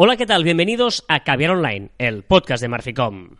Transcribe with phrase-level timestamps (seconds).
[0.00, 0.44] Hola, ¿qué tal?
[0.44, 3.30] Bienvenidos a Caviar Online, el podcast de Marficom.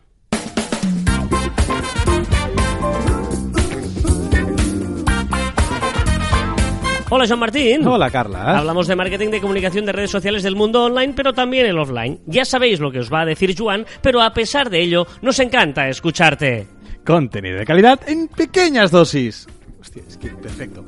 [7.10, 7.86] Hola, Joan Martín.
[7.86, 8.58] Hola, Carla.
[8.58, 12.18] Hablamos de marketing de comunicación de redes sociales del mundo online, pero también el offline.
[12.26, 15.38] Ya sabéis lo que os va a decir Joan, pero a pesar de ello, nos
[15.38, 16.66] encanta escucharte.
[17.06, 19.46] Contenido de calidad en pequeñas dosis.
[19.80, 20.84] Hostia, es que perfecto.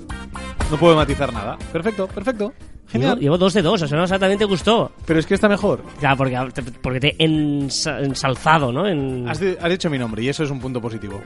[0.69, 1.57] No puedo matizar nada.
[1.73, 2.53] Perfecto, perfecto.
[2.91, 3.11] Genial.
[3.13, 4.91] Llevo, llevo dos de dos, o sea, no también te gustó.
[5.07, 5.83] Pero es que está mejor.
[6.03, 6.37] Ya, porque,
[6.83, 8.87] porque te he ensa- ensalzado, ¿no?
[8.87, 9.29] En...
[9.29, 11.21] Has, di- has dicho mi nombre y eso es un punto positivo.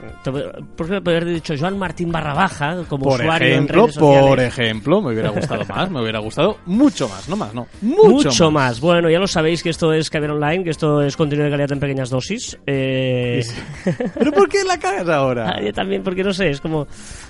[0.76, 4.26] ¿Por qué haber dicho Joan Martín barra baja como Por usuario ejemplo, en redes sociales?
[4.28, 7.66] por ejemplo, me hubiera gustado más, me hubiera gustado mucho más, no más, no.
[7.82, 8.80] Mucho, Mucho, más.
[8.80, 11.72] Bueno, ya lo sabéis que esto es Caber Online, que esto es contenido de calidad
[11.72, 12.58] en pequeñas dosis.
[12.66, 13.42] Eh...
[14.18, 15.44] ¿Pero por qué la cagas ahora?
[15.54, 16.86] Ah, yo también, porque no sé, es como...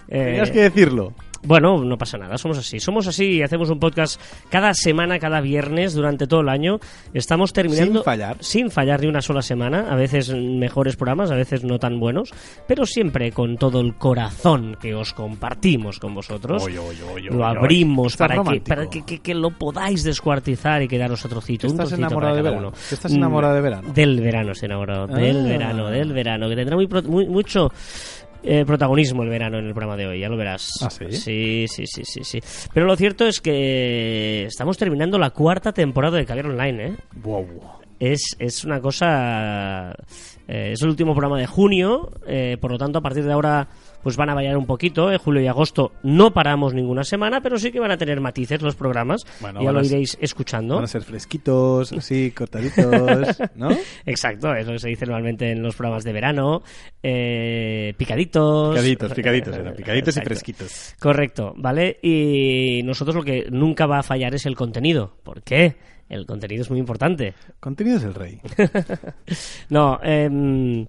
[0.08, 1.12] eh, Tenías que decirlo.
[1.44, 2.80] Bueno, no pasa nada, somos así.
[2.80, 6.78] Somos así y hacemos un podcast cada semana, cada viernes, durante todo el año.
[7.12, 8.00] Estamos terminando...
[8.00, 8.36] Sin fallar.
[8.40, 9.86] Sin fallar ni una sola semana.
[9.90, 12.30] A veces mejores programas, a veces no tan buenos.
[12.66, 16.62] Pero siempre con todo el corazón que os compartimos con vosotros.
[16.64, 20.88] Oy, oy, oy, lo abrimos para, que, para que, que- que lo podáis descuartizar y
[20.88, 21.66] quedaros a trocito.
[21.66, 22.72] ¿Estás enamorado de verano?
[22.90, 23.92] ¿Estás enamorado de verano?
[23.92, 25.06] Del verano estoy enamorado.
[25.06, 25.48] Del Ah.
[25.48, 26.48] verano, del verano.
[26.48, 27.70] Que tendrá muy, muy- mucho
[28.44, 30.68] eh, protagonismo el verano en el programa de hoy, ya lo verás.
[30.82, 31.10] ¿Ah, sí?
[31.12, 32.40] Sí, sí, sí, sí, sí.
[32.72, 36.96] Pero lo cierto es que estamos terminando la cuarta temporada de Caviar Online, ¿eh?
[37.22, 37.46] Wow.
[38.00, 39.92] Es, es una cosa...
[40.48, 43.68] eh, es el último programa de junio, eh, por lo tanto a partir de ahora
[44.02, 45.10] pues van a variar un poquito.
[45.10, 48.60] En julio y agosto no paramos ninguna semana, pero sí que van a tener matices
[48.60, 49.24] los programas.
[49.40, 50.74] Bueno, ya lo iréis escuchando.
[50.74, 53.70] Van a ser fresquitos, así, cortaditos, ¿no?
[54.04, 56.62] Exacto, es lo que se dice normalmente en los programas de verano.
[57.02, 58.70] eh, picaditos.
[58.74, 60.94] Picaditos, picaditos, eran picaditos y fresquitos.
[61.00, 61.98] Correcto, ¿vale?
[62.02, 65.16] Y nosotros lo que nunca va a fallar es el contenido.
[65.22, 65.76] ¿Por qué?
[66.08, 67.34] El contenido es muy importante.
[67.60, 68.40] Contenido es el rey.
[69.70, 70.86] No, em,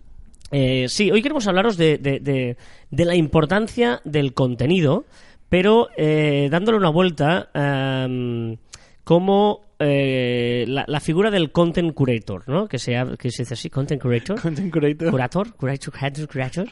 [0.52, 2.58] eh, sí, hoy queremos hablaros de, de- de-
[2.92, 5.06] de la importancia del contenido,
[5.50, 8.58] pero eh, dándole una vuelta em,
[9.04, 12.68] como eh, la, la figura del content curator, ¿no?
[12.68, 14.40] Que se, ha- que se dice así, content curator.
[14.42, 15.12] Content creator.
[15.12, 16.68] Curator, curator, curator, curator,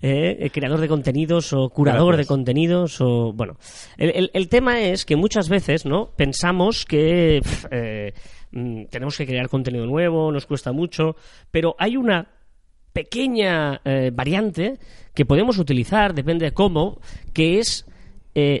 [0.00, 2.26] eh, eh, creador de contenidos o curador Gracias.
[2.26, 3.56] de contenidos o bueno.
[3.96, 6.10] El, el- el tema es que muchas veces, ¿no?
[6.16, 7.40] Pensamos que
[7.70, 8.12] eh,
[8.50, 11.16] mm, tenemos que crear contenido nuevo, nos cuesta mucho,
[11.50, 12.28] pero hay una
[12.92, 13.80] pequeña
[14.12, 14.78] variante
[15.14, 17.00] que podemos utilizar, depende de cómo,
[17.32, 17.86] que es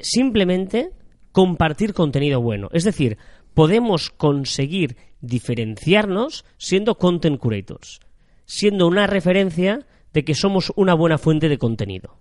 [0.02, 0.90] simplemente
[1.32, 2.68] compartir contenido bueno.
[2.72, 3.18] Es decir,
[3.54, 8.00] podemos conseguir diferenciarnos siendo content curators,
[8.44, 12.18] siendo una referencia de que somos una buena fuente de contenido.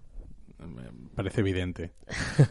[1.15, 1.91] Parece evidente.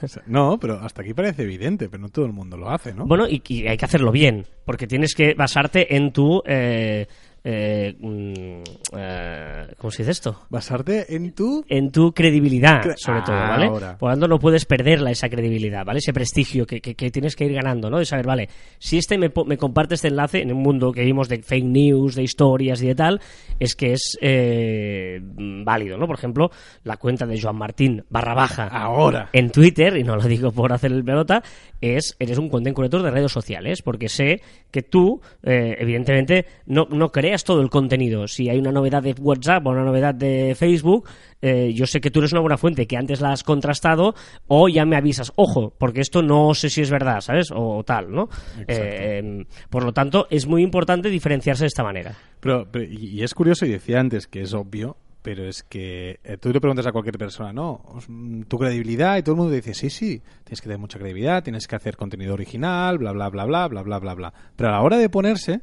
[0.03, 2.93] O sea, no, pero hasta aquí parece evidente, pero no todo el mundo lo hace,
[2.93, 3.07] ¿no?
[3.07, 6.43] Bueno, y, y hay que hacerlo bien, porque tienes que basarte en tu...
[6.47, 7.07] eh,
[7.45, 8.63] eh, mm,
[8.97, 10.41] eh, ¿Cómo se dice esto?
[10.51, 11.65] Basarte en tu...
[11.69, 13.67] en tu credibilidad, Cre- sobre todo, ¿vale?
[13.67, 13.97] Ahora.
[13.99, 15.99] Por lo tanto, no puedes perderla esa credibilidad, ¿vale?
[16.01, 17.99] Ese prestigio que, que- que tienes que ir ganando, ¿no?
[17.99, 21.43] De saber, vale, si este me, comparte este enlace en un mundo que vimos de
[21.43, 23.21] fake news, de historias y de tal,
[23.59, 26.07] es que es eh, válido, ¿no?
[26.07, 26.51] Por ejemplo,
[26.85, 29.31] la cuenta de Joan Martín barra baja Ahora.
[29.33, 31.43] en Twitter, y no lo digo por hacer el pelota,
[31.81, 36.87] es eres un content creator de redes sociales, porque sé que tú, eh, evidentemente, no,
[36.91, 37.11] no
[37.45, 38.29] todo el contenido.
[38.29, 41.09] Si hay una novedad de WhatsApp o una novedad de Facebook,
[41.43, 44.15] eh, yo sé que tú eres una buena fuente, que antes la has contrastado,
[44.47, 47.51] o ya me avisas, ojo, porque esto no sé si es verdad, ¿sabes?
[47.55, 48.29] O, tal, ¿no?
[48.69, 52.15] Eh, por lo tanto, es muy importante diferenciarse de esta manera.
[52.41, 56.37] Pero, pero- y, es curioso, y decía antes que es obvio, pero es que eh,
[56.39, 59.75] tú le preguntas a cualquier persona, no, mm, tu credibilidad, y todo el mundo dice,
[59.75, 63.45] sí, sí, tienes que tener mucha credibilidad, tienes que hacer contenido original, bla, bla, bla,
[63.45, 64.33] bla, bla, bla, bla, bla.
[64.57, 65.61] Pero a la hora de ponerse,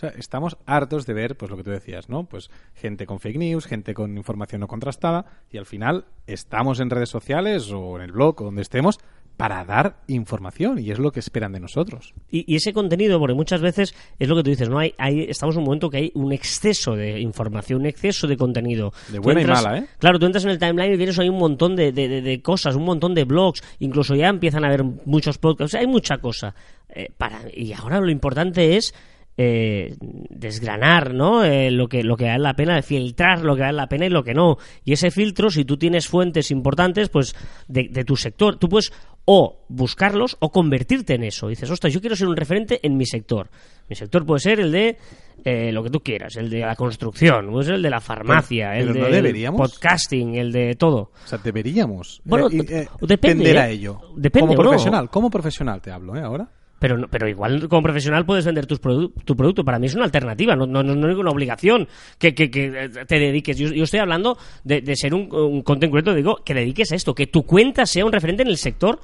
[0.00, 2.24] o sea, estamos hartos de ver, pues lo que tú decías, ¿no?
[2.24, 6.88] Pues gente con fake news, gente con información no contrastada, y al final estamos en
[6.88, 8.98] redes sociales o en el blog o donde estemos
[9.36, 12.12] para dar información, y es lo que esperan de nosotros.
[12.30, 14.78] Y, y ese contenido, porque muchas veces es lo que tú dices, ¿no?
[14.78, 18.36] Hay, hay, estamos en un momento que hay un exceso de información, un exceso de
[18.36, 18.92] contenido.
[19.08, 19.86] De buena y mala, ¿eh?
[19.98, 22.42] Claro, tú entras en el timeline y tienes ahí un montón de, de- de- de
[22.42, 25.86] cosas, un montón de blogs, incluso ya empiezan a haber muchos podcasts, o sea, hay
[25.86, 26.54] mucha cosa.
[26.90, 28.92] Eh, para, y ahora lo importante es
[29.42, 29.94] eh,
[30.28, 31.42] desgranar ¿no?
[31.44, 34.10] Eh, lo, que, lo que vale la pena, filtrar lo que vale la pena y
[34.10, 34.58] lo que no.
[34.84, 37.34] Y ese filtro, si tú tienes fuentes importantes pues
[37.66, 38.92] de, de tu sector, tú puedes
[39.24, 41.48] o buscarlos o convertirte en eso.
[41.48, 43.48] Dices, ostras, yo quiero ser un referente en mi sector.
[43.88, 44.98] Mi sector puede ser el de
[45.42, 48.70] eh, lo que tú quieras, el de la construcción, puede ser el de la farmacia,
[48.72, 51.12] Pero- el pero de podcasting, el de todo.
[51.24, 54.00] O sea, deberíamos Bueno, eh, y, eh, depende, a ello.
[54.16, 54.68] Depende, como ¿no?
[54.68, 56.20] profesional, como profesional te hablo, ¿eh?
[56.20, 56.48] Ahora.
[56.80, 59.62] Pero, pero igual como profesional puedes vender tus produ- tu producto.
[59.64, 61.86] Para mí es una alternativa, no, no, no, es una obligación
[62.18, 63.56] que, que, eh, te dediques.
[63.56, 66.96] Yo, yo estoy hablando de, de ser un, un content creator, digo, que dediques a
[66.96, 68.98] esto, que tu cuenta sea un referente en el sector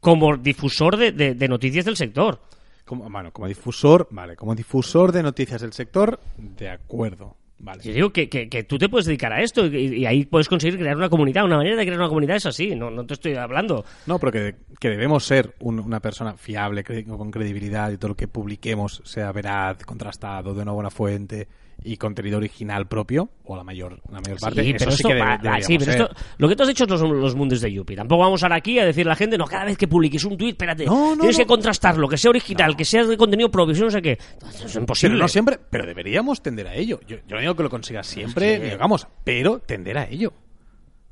[0.00, 2.38] como difusor de, de- de noticias del sector.
[2.84, 7.36] Como, bueno, como difusor, vale, como difusor de noticias del sector, de acuerdo.
[7.58, 7.82] Vale.
[7.82, 10.48] Yo digo que, que, que tú te puedes dedicar a esto y, y ahí puedes
[10.48, 11.44] conseguir crear una comunidad.
[11.44, 13.84] Una manera de crear una comunidad es así, no, no te estoy hablando.
[14.06, 18.16] No, pero que, que debemos ser un- una persona fiable, con credibilidad y todo lo
[18.16, 21.48] que publiquemos sea veraz, contrastado, de una buena fuente
[21.82, 24.62] y contenido original propio, o la mayor, la mayor parte.
[24.62, 26.00] Sí, eso pero sí esto, que debe- va- va, deberíamos sí, pero ser.
[26.02, 27.96] esto- lo que tú has dicho son los, mundos de Yuppie.
[27.96, 30.36] Tampoco vamos ahora aquí a decirle a la gente, no, cada vez que publiques un
[30.38, 31.42] tweet, espérate, No, no, tienes no.
[31.44, 34.18] que contrastarlo, que sea original, que sea de contenido propio, eso no sé qué.
[34.48, 35.14] Eso es imposible.
[35.14, 37.00] Pero no siempre, pero deberíamos tender a ello.
[37.06, 40.32] Yo, yo no digo que lo consigas siempre, ni hagamos, pero tender a ello.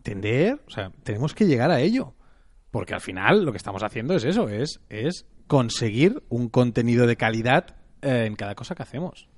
[0.02, 2.14] Tender, o sea, tenemos que llegar a ello.
[2.70, 7.16] Porque al final lo que estamos haciendo es eso, es, es conseguir un contenido de
[7.16, 9.28] calidad eh, en cada cosa que hacemos.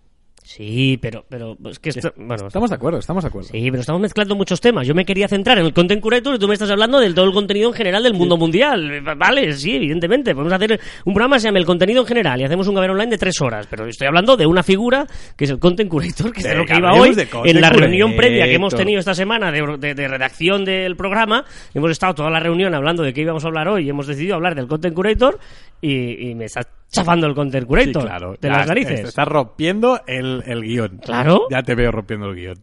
[0.47, 3.49] Sí, pero, pero es que esto, bueno, Estamos de acuerdo, estamos de acuerdo.
[3.49, 4.87] Sí, pero estamos mezclando muchos temas.
[4.87, 7.25] Yo me quería centrar en el content curator y tú me estás hablando del todo
[7.25, 8.91] el contenido en general del mundo mundial.
[8.93, 10.35] Eh, Vale, sí, evidentemente.
[10.35, 12.91] Podemos hacer un programa que se llama El contenido en general y hacemos un gaber
[12.91, 13.67] online de tres horas.
[13.71, 16.67] Pero estoy hablando de una figura que es el content curator, que es de lo
[16.67, 20.09] que iba hoy en la reunión previa que hemos tenido esta semana de, de- de
[20.09, 21.47] redacción del programa.
[21.73, 24.35] Hemos estado toda la reunión hablando de qué íbamos a hablar hoy y hemos decidido
[24.35, 25.39] hablar del content curator
[25.81, 26.61] y, y me está
[26.95, 28.33] chafando el content Sí, curator claro.
[28.41, 29.03] de Ya las narices.
[29.03, 30.99] te Estás rompiendo el, el guion.
[30.99, 31.47] Claro.
[31.51, 32.59] Ya te veo rompiendo el guion.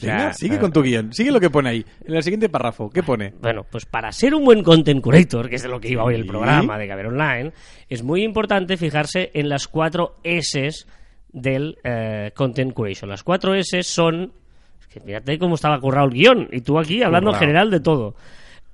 [0.00, 1.12] Venga, sigue eh, con tu guion.
[1.14, 1.86] Sigue lo que pone ahí.
[2.04, 3.32] En el siguiente párrafo, ¿qué pone?
[3.40, 6.14] Bueno, pues para ser un buen content curator, que es de lo que iba hoy
[6.14, 7.52] el programa de Gaber Online,
[7.88, 10.70] es muy importante fijarse en las cuatro S
[11.28, 13.08] del eh, content curation.
[13.08, 14.32] Las cuatro S son...
[14.80, 17.80] es que fíjate cómo estaba currado el guion, y tú aquí hablando en general de
[17.80, 18.16] todo.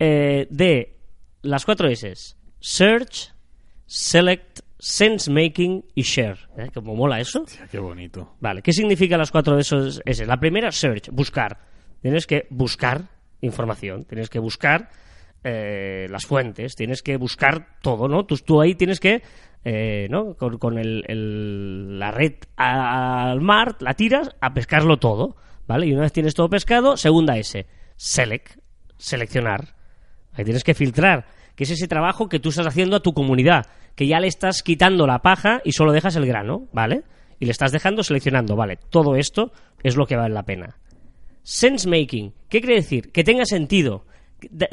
[0.01, 0.97] Eh, de
[1.43, 2.13] las cuatro S,
[2.59, 3.33] Search,
[3.87, 6.39] Select, Sense Making y Share.
[6.59, 6.71] ¿Eh?
[6.75, 7.45] Como mola eso.
[7.71, 8.35] Qué bonito.
[8.41, 10.27] Vale, ¿qué significa las cuatro de esos S?
[10.27, 11.57] La primera, search, buscar.
[12.01, 13.03] Tienes que buscar
[13.43, 14.91] información, tienes que buscar
[15.45, 18.25] eh, las fuentes, tienes que buscar todo, ¿no?
[18.27, 19.23] Tú, tú ahí tienes que,
[19.65, 20.35] eh, ¿no?
[20.35, 25.37] Con, con el- el- la red al mar, la tiras a pescarlo todo,
[25.69, 25.87] ¿vale?
[25.87, 28.59] Y una vez tienes todo pescado, segunda S, select,
[28.99, 29.77] seleccionar.
[30.33, 33.67] Ahí tienes que filtrar, que es ese trabajo que tú estás haciendo a tu comunidad,
[33.95, 37.03] que ya le estás quitando la paja y solo dejas el grano, ¿vale?
[37.39, 38.79] Y le estás dejando seleccionando, ¿vale?
[38.91, 39.53] Todo esto
[39.83, 40.77] es lo que vale la pena.
[41.43, 43.11] Sense making, ¿qué quiere decir?
[43.11, 44.07] Que tenga sentido,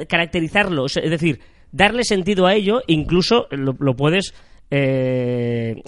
[0.08, 1.40] caracterizarlo, es es decir,
[1.72, 4.34] darle sentido a ello, incluso lo, lo puedes,
[4.72, 5.82] eh,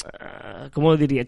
[0.74, 1.26] ¿cómo diría?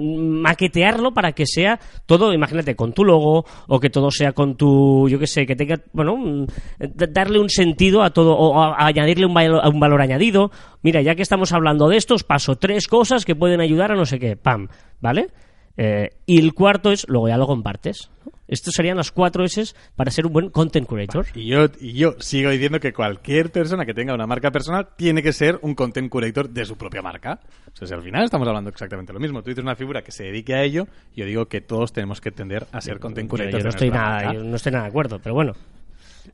[0.00, 5.08] Maquetearlo para que sea todo, imagínate, con tu logo o que todo sea con tu,
[5.08, 6.46] yo qué sé, que tenga, bueno,
[6.78, 10.50] darle un sentido a todo o añadirle un, valo- un valor añadido.
[10.82, 13.96] Mira, ya que estamos hablando de esto, os paso tres cosas que pueden ayudar a
[13.96, 14.68] no sé qué, pam,
[15.00, 15.28] ¿vale?
[15.76, 18.10] Eh, y el cuarto es, luego ya lo compartes.
[18.24, 18.32] ¿no?
[18.46, 21.26] Estos serían las cuatro S para ser un buen content creator.
[21.34, 25.22] Y yo, y yo sigo diciendo que cualquier persona que tenga una marca personal tiene
[25.22, 27.40] que ser un content curator de su propia marca.
[27.72, 29.42] O sea, si al final estamos hablando exactamente lo mismo.
[29.42, 30.86] Tú dices una figura que se dedique a ello,
[31.16, 33.90] yo digo que todos tenemos que tender a ser content Yo, curators yo no estoy
[33.90, 34.34] nada, marca.
[34.34, 35.52] yo no estoy nada de acuerdo, pero bueno.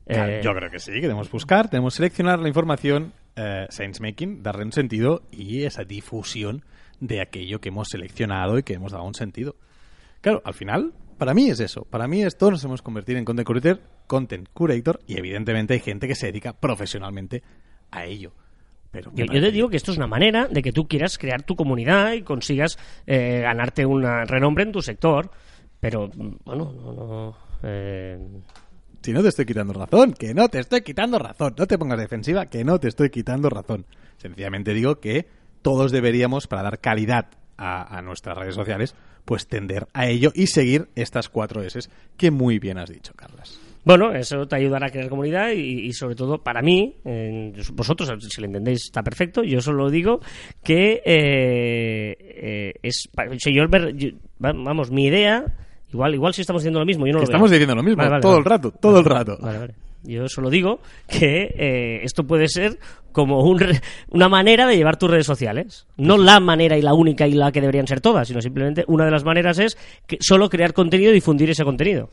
[0.05, 4.01] Claro, Eh, Yo creo que sí, que debemos buscar, debemos seleccionar la información, eh, sense
[4.01, 6.63] making, darle un sentido y esa difusión
[7.01, 9.57] de aquello que hemos seleccionado y que hemos dado un sentido.
[10.21, 11.83] Claro, al final, para mí es eso.
[11.83, 15.79] Para mí es todos nos hemos convertido en content curator, content curator y evidentemente hay
[15.79, 17.43] gente que se dedica profesionalmente
[17.89, 18.31] a ello.
[18.91, 21.55] Pero Yo, te digo que esto es una manera de que tú quieras crear tu
[21.55, 25.31] comunidad y consigas eh, ganarte un renombre en tu sector.
[25.79, 26.09] Pero,
[26.43, 28.19] bueno, no, no, eh,
[29.01, 31.55] Si no te estoy quitando razón, que no te estoy quitando razón.
[31.57, 33.85] No te pongas defensiva, que no te estoy quitando razón.
[34.17, 35.25] Sencillamente digo que
[35.61, 37.27] todos deberíamos, para dar calidad
[37.57, 41.79] a, a nuestras redes sociales, pues tender a ello y seguir estas cuatro S
[42.17, 43.59] que muy bien has dicho, Carlas.
[43.83, 48.11] Bueno, eso te ayudará a crear comunidad y, y sobre todo para mí, eh, vosotros
[48.29, 50.19] si lo entendéis está perfecto, yo solo digo
[50.63, 53.09] que eh, eh, es,
[53.51, 53.63] yo
[54.39, 55.45] vamos, mi idea,
[55.91, 57.57] igual igual si estamos diciendo lo mismo, yo no lo estamos veo.
[57.57, 58.39] diciendo lo mismo, Vale, vale, todo vale.
[58.43, 59.37] el rato, todo el rato.
[59.41, 59.73] Vale, vale.
[60.03, 62.79] Yo solo digo que eh, esto puede ser
[63.11, 65.85] como un re- una manera de llevar tus redes sociales.
[65.97, 69.05] No la manera y la única y la que deberían ser todas, sino simplemente una
[69.05, 69.77] de las maneras es
[70.07, 72.09] que solo crear contenido y difundir ese contenido.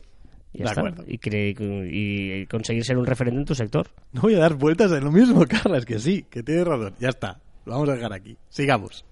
[0.53, 0.81] Y, ya De está.
[0.81, 1.03] acuerdo.
[1.07, 3.87] y, cre- y conseguir ser un referente en tu sector.
[4.13, 6.93] No voy a dar vueltas en lo mismo, Carlas, que sí, que tienes razón.
[6.99, 8.35] Ya está, lo vamos a dejar aquí.
[8.49, 9.05] Sigamos.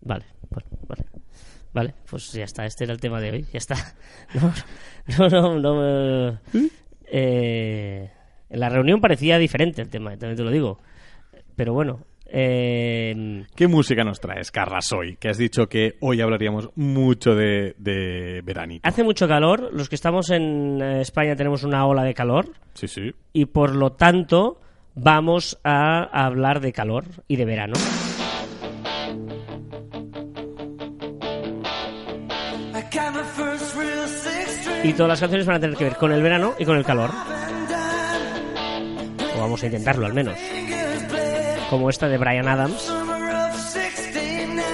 [0.00, 1.04] Vale, bueno, vale.
[1.74, 3.76] Vale, pues ya está, este era el tema de hoy, ya está.
[5.18, 6.38] No, no, no, no, eh,
[7.10, 8.10] eh,
[8.50, 10.78] en la reunión parecía diferente el tema, también te lo digo.
[11.56, 12.00] Pero bueno,
[12.30, 15.16] Eh, ¿Qué música nos traes, Carlas, hoy?
[15.16, 18.86] Que has dicho que hoy hablaríamos mucho de, de veranito.
[18.86, 22.86] hace mucho calor, los que estamos en eh, España tenemos una ola de calor Sí,
[22.86, 23.12] sí.
[23.32, 24.60] y por lo tanto
[24.94, 27.74] vamos a hablar de calor y de verano.
[34.88, 36.82] Y todas las canciones van a tener que ver con el verano y con el
[36.82, 37.10] calor.
[39.36, 40.34] O vamos a intentarlo al menos.
[41.68, 42.90] Como esta de Brian Adams.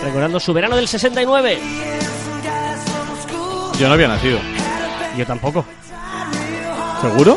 [0.05, 1.59] Recordando su verano del 69.
[3.77, 4.39] Yo no había nacido.
[5.19, 5.65] Yo tampoco.
[7.01, 7.37] ¿Seguro?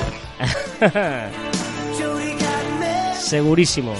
[3.19, 3.95] Segurísimo.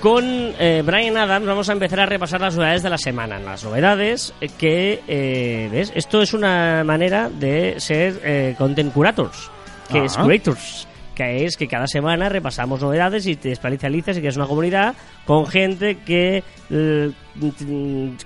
[0.00, 3.38] Con eh, Brian Adams vamos a empezar a repasar las novedades de la semana.
[3.40, 5.92] Las novedades eh, que, eh, ¿ves?
[5.94, 9.50] Esto es una manera de ser eh, content curators,
[9.90, 14.28] que es curators, que es que cada semana repasamos novedades y te especializas y que
[14.28, 17.12] es una comunidad con gente que eh,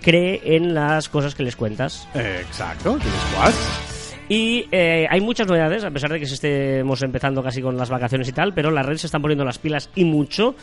[0.02, 2.08] cree en las cosas que les cuentas.
[2.14, 2.98] Exacto.
[2.98, 3.90] ¿Tienes?
[4.28, 8.28] Y eh, hay muchas novedades, a pesar de que estemos empezando casi con las vacaciones
[8.28, 10.54] y tal, pero las redes se están poniendo las pilas y mucho.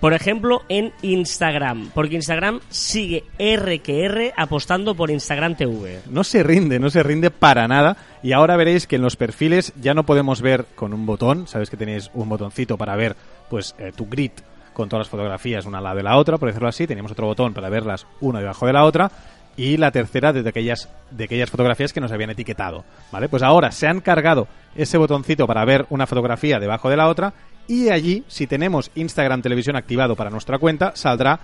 [0.00, 6.02] Por ejemplo, en Instagram, porque Instagram sigue R que R apostando por Instagram TV.
[6.08, 7.96] No se rinde, no se rinde para nada.
[8.22, 11.48] Y ahora veréis que en los perfiles ya no podemos ver con un botón.
[11.48, 13.16] Sabes que tenéis un botoncito para ver
[13.50, 14.30] pues eh, tu grid
[14.72, 16.86] con todas las fotografías una al lado de la otra, por decirlo así.
[16.86, 19.10] Teníamos otro botón para verlas una debajo de la otra.
[19.56, 22.84] Y la tercera de aquellas, de aquellas fotografías que nos habían etiquetado.
[23.10, 23.28] ¿Vale?
[23.28, 27.32] Pues ahora se han cargado ese botoncito para ver una fotografía debajo de la otra.
[27.68, 31.38] Y allí, si tenemos Instagram Televisión activado para nuestra cuenta, saldrá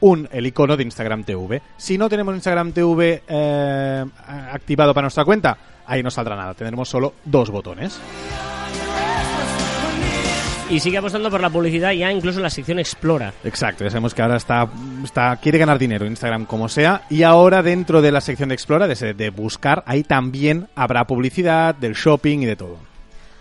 [0.00, 1.60] un el icono de Instagram TV.
[1.76, 5.56] Si no tenemos Instagram TV eh, activado para nuestra cuenta,
[5.86, 6.54] ahí no saldrá nada.
[6.54, 8.00] Tendremos solo dos botones.
[10.68, 13.32] Y sigue apostando por la publicidad ya incluso la sección Explora.
[13.44, 14.68] Exacto, ya sabemos que ahora está,
[15.04, 18.88] está quiere ganar dinero Instagram como sea y ahora dentro de la sección de Explora,
[18.88, 22.85] de, de buscar, ahí también habrá publicidad del shopping y de todo.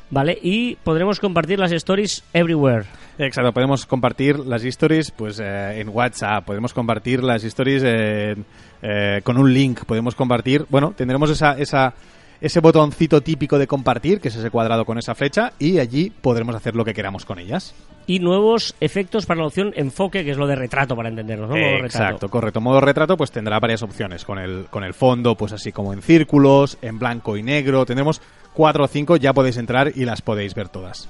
[0.10, 0.38] ¿Vale?
[0.42, 2.86] Y podremos compartir las stories everywhere.
[3.18, 8.46] Exacto, podemos compartir las stories pues eh, en WhatsApp, podemos compartir las stories en,
[8.82, 11.94] eh, con un link, podemos compartir, bueno, tendremos esa, esa,
[12.42, 16.56] ese botoncito típico de compartir, que es ese cuadrado con esa flecha, y allí podremos
[16.56, 17.74] hacer lo que queramos con ellas.
[18.08, 21.56] Y nuevos efectos para la opción enfoque, que es lo de retrato, para entendernos, ¿no?
[21.56, 21.86] Modo retrato.
[21.86, 22.62] Exacto, correcto.
[22.62, 26.04] Modo retrato pues tendrá varias opciones, con el, con el fondo pues así como en
[26.04, 28.22] círculos, en blanco y negro, tendremos
[28.56, 31.08] cuatro o cinco, ya podéis entrar y las podéis ver todas.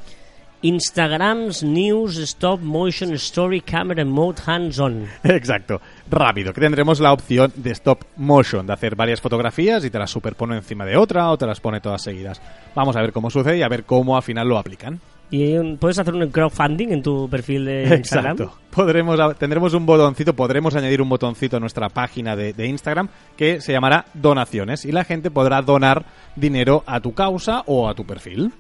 [0.62, 5.08] Instagram's News Stop Motion Story Camera Mode Hands On.
[5.24, 10.00] Exacto, rápido, que tendremos la opción de stop motion, de hacer varias fotografías y te
[10.00, 12.42] las superpone encima de otra o te las pone todas seguidas.
[12.74, 15.00] Vamos a ver cómo sucede y a ver cómo al final lo aplican.
[15.32, 18.34] Y puedes hacer un crowdfunding en tu perfil de Instagram.
[18.34, 18.58] Exacto.
[18.70, 23.62] Podremos, tendremos un botoncito, podremos añadir un botoncito a nuestra página de, de Instagram que
[23.62, 26.05] se llamará donaciones y la gente podrá donar
[26.36, 28.51] dinero a tu causa o a tu perfil.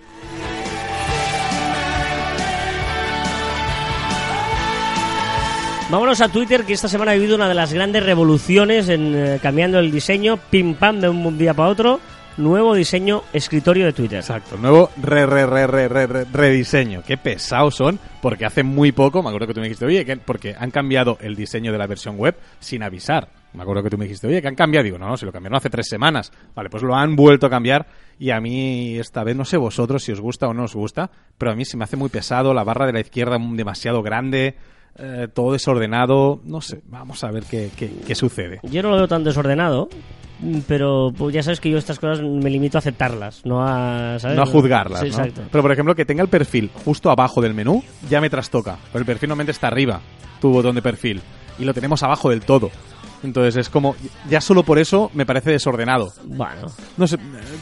[5.89, 9.39] Vámonos a Twitter, que esta semana ha vivido una de las grandes revoluciones en eh,
[9.41, 11.99] cambiando el diseño, pim pam, de un día para otro.
[12.37, 14.19] Nuevo diseño escritorio de Twitter.
[14.19, 17.01] Exacto, nuevo re, re, re, re, re, re- rediseño.
[17.07, 20.17] Qué pesados son, porque hace muy poco, me acuerdo que tú me dijiste, oye, que,
[20.17, 23.29] porque han cambiado el diseño de la versión web sin avisar.
[23.53, 24.83] Me acuerdo que tú me dijiste, oye, que han cambiado.
[24.83, 26.33] Digo, no, no, si lo cambiaron hace tres semanas.
[26.53, 27.87] Vale, pues lo han vuelto a cambiar
[28.19, 31.09] y a mí esta vez, no sé vosotros si os gusta o no os gusta,
[31.37, 34.55] pero a mí se me hace muy pesado, la barra de la izquierda demasiado grande,
[34.97, 36.41] eh, todo desordenado.
[36.43, 38.59] No sé, vamos a ver qué, qué, qué sucede.
[38.63, 39.87] Yo no lo veo tan desordenado,
[40.67, 44.35] pero pues, ya sabes que yo estas cosas me limito a aceptarlas, no a, ¿sabes?
[44.35, 45.11] No a juzgarlas, Sí, ¿no?
[45.11, 45.41] Exacto.
[45.51, 48.77] Pero, por ejemplo, que tenga el perfil justo abajo del menú, ya me trastoca.
[48.91, 50.01] Pero el perfil normalmente está arriba,
[50.41, 51.21] tu botón de perfil.
[51.57, 52.69] Y lo tenemos abajo del todo.
[53.25, 53.95] Entonces es como,
[54.29, 56.13] ya solo por eso me parece desordenado.
[56.23, 56.67] Bueno,
[56.97, 57.17] No sé,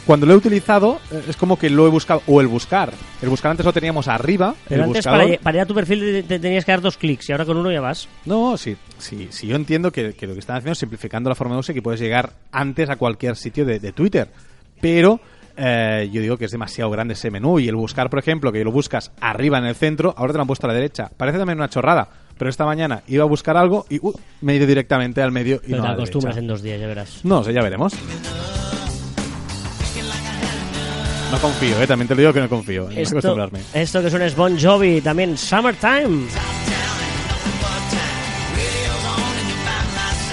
[0.06, 2.94] cuando lo he utilizado eh, es como que lo he buscado, o el buscar.
[3.22, 5.28] El buscar antes lo teníamos arriba, pero el antes buscador.
[5.30, 7.46] para, para ir a tu perfil te, te tenías que dar dos clics y ahora
[7.46, 8.08] con uno ya vas.
[8.26, 11.36] No, sí, sí, sí, yo entiendo que, que lo que están haciendo es simplificando la
[11.36, 14.30] forma de uso y que puedes llegar antes a cualquier sitio de, de Twitter.
[14.82, 15.20] Pero
[15.56, 18.64] eh, yo digo que es demasiado grande ese menú y el buscar, por ejemplo, que
[18.64, 21.10] lo buscas arriba en el centro, ahora te lo han puesto a la derecha.
[21.16, 24.56] Parece también una chorrada, pero esta mañana iba a buscar algo y uh, me he
[24.58, 26.40] ido directamente al medio y Pero no te a la acostumbras derecha.
[26.44, 27.20] en dos días, ya verás.
[27.24, 27.94] No sé, ya veremos.
[31.32, 32.92] No confío, eh, también te lo digo que no confío.
[32.92, 33.60] en Esto, acostumbrarme.
[33.74, 36.28] esto que suena es Bon Jovi, también Summertime.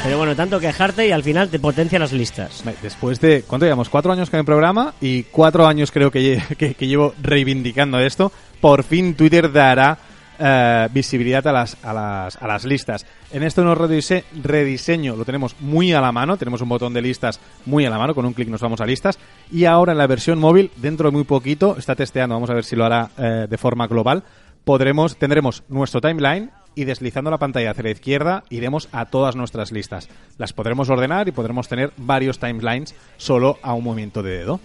[0.03, 2.63] Pero bueno, tanto quejarte y al final te potencia las listas.
[2.83, 3.91] Después de, ¿cuánto llevamos?
[3.91, 8.33] Cuatro años con el programa y cuatro años creo que, que- que llevo reivindicando esto.
[8.61, 9.99] Por fin Twitter dará
[10.41, 13.07] eh, visibilidad a las, a, las, a las listas.
[13.31, 17.03] En este nuevo redise- rediseño lo tenemos muy a la mano, tenemos un botón de
[17.03, 19.19] listas muy a la mano, con un clic nos vamos a listas.
[19.53, 22.65] Y ahora en la versión móvil, dentro de muy poquito, está testeando, vamos a ver
[22.65, 24.25] si lo hará eh, de forma global,
[24.65, 29.73] podremos, tendremos nuestro timeline y deslizando la pantalla hacia la izquierda iremos a todas nuestras
[29.73, 30.09] listas.
[30.39, 34.61] Las podremos ordenar y podremos tener varios timelines solo a un movimiento de dedo.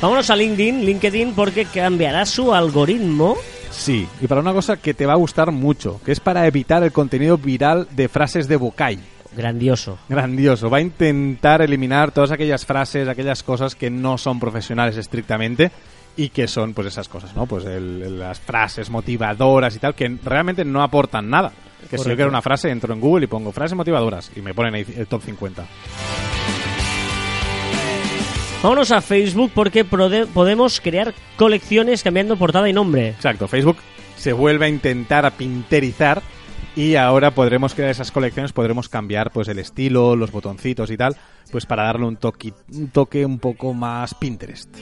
[0.00, 3.36] Vámonos a LinkedIn, LinkedIn porque cambiará su algoritmo.
[3.70, 6.82] Sí, y para una cosa que te va a gustar mucho, que es para evitar
[6.82, 8.98] el contenido viral de frases de Bokai.
[9.36, 9.98] Grandioso.
[10.08, 10.70] Grandioso.
[10.70, 15.70] Va a intentar eliminar todas aquellas frases, aquellas cosas que no son profesionales estrictamente
[16.16, 17.46] y que son pues esas cosas, ¿no?
[17.46, 21.50] Pues el- las frases motivadoras y tal que realmente no aportan nada.
[21.50, 22.16] Que si yo Correcto.
[22.16, 25.06] quiero una frase entro en Google y pongo frases motivadoras y me ponen ahí el
[25.06, 25.64] top 50.
[28.60, 33.10] Vámonos a Facebook porque podemos crear colecciones cambiando portada y nombre.
[33.10, 33.76] Exacto, Facebook
[34.16, 36.20] se vuelve a intentar a pinterizar
[36.74, 41.16] y ahora podremos crear esas colecciones, podremos cambiar pues el estilo, los botoncitos y tal,
[41.52, 44.76] pues para darle un toque, un toque un poco más Pinterest.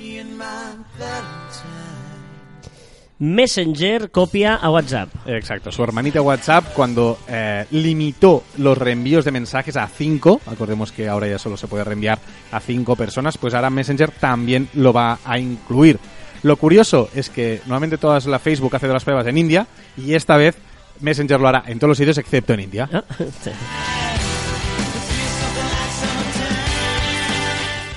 [3.19, 5.09] Messenger copia a WhatsApp.
[5.27, 11.09] Exacto, su hermanita WhatsApp cuando eh, limitó los reenvíos de mensajes a 5, acordemos que
[11.09, 12.19] ahora ya solo se puede reenviar
[12.53, 15.99] a 5 personas, pues ahora Messenger también lo va a incluir.
[16.43, 20.15] Lo curioso es que normalmente todas la Facebook hace de las pruebas en India y
[20.15, 20.57] esta vez
[21.01, 22.89] Messenger lo hará en todos los sitios excepto en India.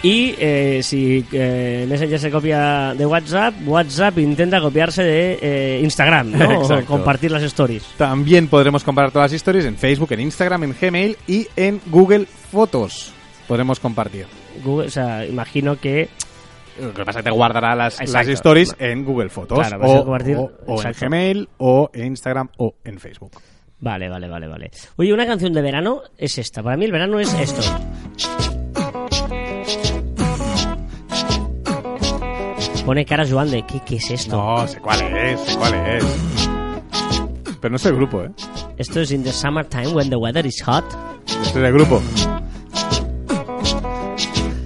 [0.02, 6.32] Y eh, si eh, Messenger se copia de WhatsApp, WhatsApp intenta copiarse de eh, Instagram,
[6.32, 6.60] ¿no?
[6.62, 7.84] O compartir las stories.
[7.98, 12.26] También podremos comparar todas las historias en Facebook, en Instagram, en Gmail y en Google
[12.26, 13.12] Fotos.
[13.46, 14.26] Podremos compartir.
[14.64, 16.08] Google, o sea, imagino que
[16.82, 20.06] Lo que pasa es que te guardará las, las stories en Google Fotos Claro, o,
[20.06, 20.94] compartir- o- o en.
[20.94, 23.32] Gmail o en Instagram o en Facebook.
[23.82, 24.72] Vale, vale, vale, vale.
[24.96, 26.64] Oye, una canción de verano es esta.
[26.64, 27.62] Para mí el verano es esto.
[32.90, 34.36] Pone cara Joan de ¿qué, qué es esto?
[34.36, 36.04] No, sé cuál es, sé cuál es.
[37.62, 38.32] Pero no es el grupo, ¿eh?
[38.80, 40.84] Esto es In the Summertime When the Weather is Hot.
[41.28, 42.02] Este es el grupo.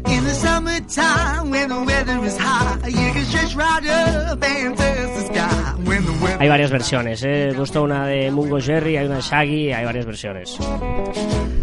[0.08, 4.83] In the summertime when the weather is hot, you can stretch right up and
[6.43, 7.51] Hay varias versiones, ¿eh?
[7.51, 10.60] He puesto una de Mungo Jerry, hay una de Shaggy, hay varias versiones.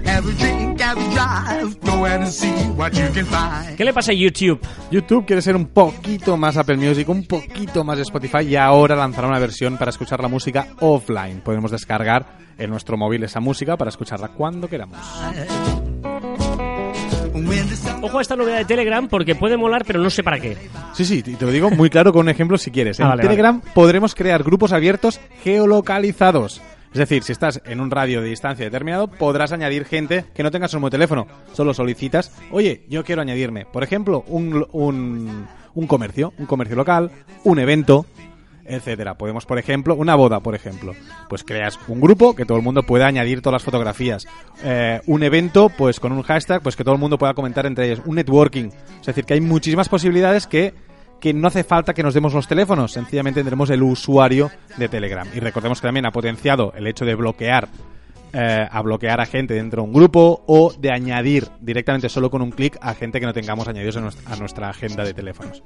[0.07, 3.77] have a drink, have a drive, go out and see what you can find.
[3.77, 4.59] ¿Qué le pasa a YouTube?
[4.91, 9.29] YouTube quiere ser un poquito más Apple Music, un poquito más Spotify y ahora lanzará
[9.29, 11.43] una versión para escuchar la música offline.
[11.43, 14.97] Podemos descargar en nuestro móvil esa música para escucharla cuando queramos.
[18.03, 20.57] Ojo a esta novedad de Telegram porque puede molar, pero no sé para qué.
[20.95, 22.99] Sí, sí, te lo digo muy claro con un ejemplo si quieres.
[23.01, 26.61] En Ah, vale, Telegram podremos crear grupos abiertos geolocalizados.
[26.93, 30.51] Es decir, si estás en un radio de distancia determinado, podrás añadir gente que no
[30.51, 31.27] tenga su mismo teléfono.
[31.53, 37.13] Solo solicitas, oye, yo quiero añadirme, por ejemplo, un, un, un comercio, un comercio local,
[37.45, 38.07] un evento,
[38.71, 39.15] etcétera.
[39.15, 40.95] Podemos, por ejemplo, una boda, por ejemplo.
[41.29, 44.27] Pues creas un grupo que todo el mundo pueda añadir todas las fotografías.
[44.63, 47.87] Eh, un evento, pues con un hashtag, pues que todo el mundo pueda comentar entre
[47.87, 48.01] ellos.
[48.05, 48.71] Un networking.
[49.01, 50.75] Es decir, que hay muchísimas posibilidades que,
[51.21, 52.93] que no hace falta que nos demos los teléfonos.
[52.93, 55.27] Sencillamente tendremos el usuario de Telegram.
[55.35, 57.69] Y recordemos que también ha potenciado el hecho de bloquear
[58.33, 62.43] eh, a bloquear a gente dentro de un grupo o de añadir directamente solo con
[62.43, 65.65] un clic a gente que no tengamos añadidos a nuestra, a nuestra agenda de teléfonos.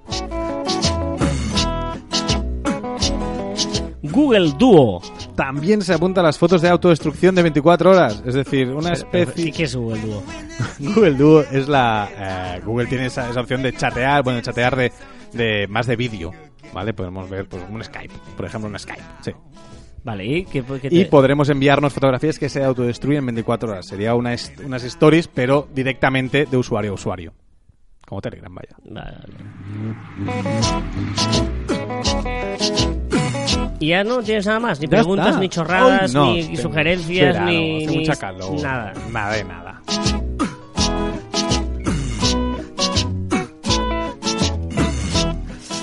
[4.15, 5.03] Google Duo.
[5.37, 8.95] También se apunta a las fotos de autodestrucción de 24 horas, es decir, una ¿Qué,
[9.23, 9.53] especie...
[9.53, 10.23] qué es Google Duo?
[10.79, 12.09] Google Duo es la...
[12.57, 14.93] eh, Google tiene esa, esa opción de chatear, bueno, de chatear de,
[15.33, 16.31] de más de vídeo,
[16.73, 16.93] ¿vale?
[16.95, 19.33] Podemos ver pues, un Skype, por ejemplo, un Skype, sí.
[20.05, 23.87] Vale, ¿y qué, qué Y podremos enviarnos fotografías que se autodestruyen en 24 horas.
[23.87, 27.33] Sería una est- unas stories, pero directamente de usuario a usuario.
[28.07, 28.77] Como Telegram, vaya.
[28.85, 29.17] Vale,
[32.45, 32.94] vale.
[33.85, 35.41] Y ya no tienes nada más, ni preguntas, está.
[35.41, 38.63] ni chorradas, no, ni sugerencias, verano, ni, ni mucha calor.
[38.63, 38.95] nada.
[39.13, 39.83] Nada de nada.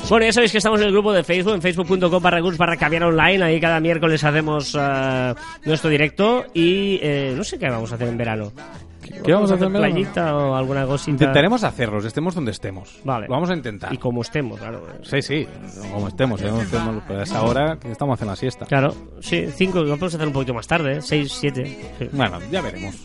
[0.09, 3.03] Bueno, ya sabéis que estamos en el grupo de Facebook, en facebook.com barra barra caviar
[3.03, 3.43] online.
[3.43, 5.35] Ahí cada miércoles hacemos eh,
[5.65, 8.51] nuestro directo y eh, no sé qué vamos a hacer en verano.
[9.11, 11.11] ¿Qué vamos a hacer playita o alguna cosita?
[11.11, 12.99] Intentaremos hacerlos, estemos donde estemos.
[13.03, 13.27] Vale.
[13.27, 13.93] Lo vamos a intentar.
[13.93, 14.85] Y como estemos, claro.
[15.03, 15.47] Sí, sí,
[15.91, 16.41] como estemos.
[16.41, 18.65] ya no estemos- pero a esa hora que estamos haciendo la siesta.
[18.65, 21.01] Claro, sí, cinco, lo podemos hacer un poquito más tarde, ¿eh?
[21.01, 21.65] seis, siete.
[21.99, 22.09] sí.
[22.11, 22.95] Bueno, ya veremos.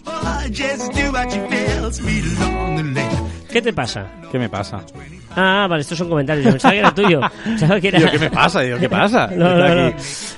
[3.57, 4.07] ¿Qué te pasa?
[4.31, 4.85] ¿Qué me pasa?
[5.35, 6.45] Ah, vale, estos son comentarios.
[6.45, 7.21] Yo pensaba que era tuyo.
[7.45, 7.99] Pensaba que era...
[8.01, 8.61] Digo, ¿qué me pasa?
[8.61, 9.31] Digo, ¿qué pasa?
[9.35, 9.93] No, no, no.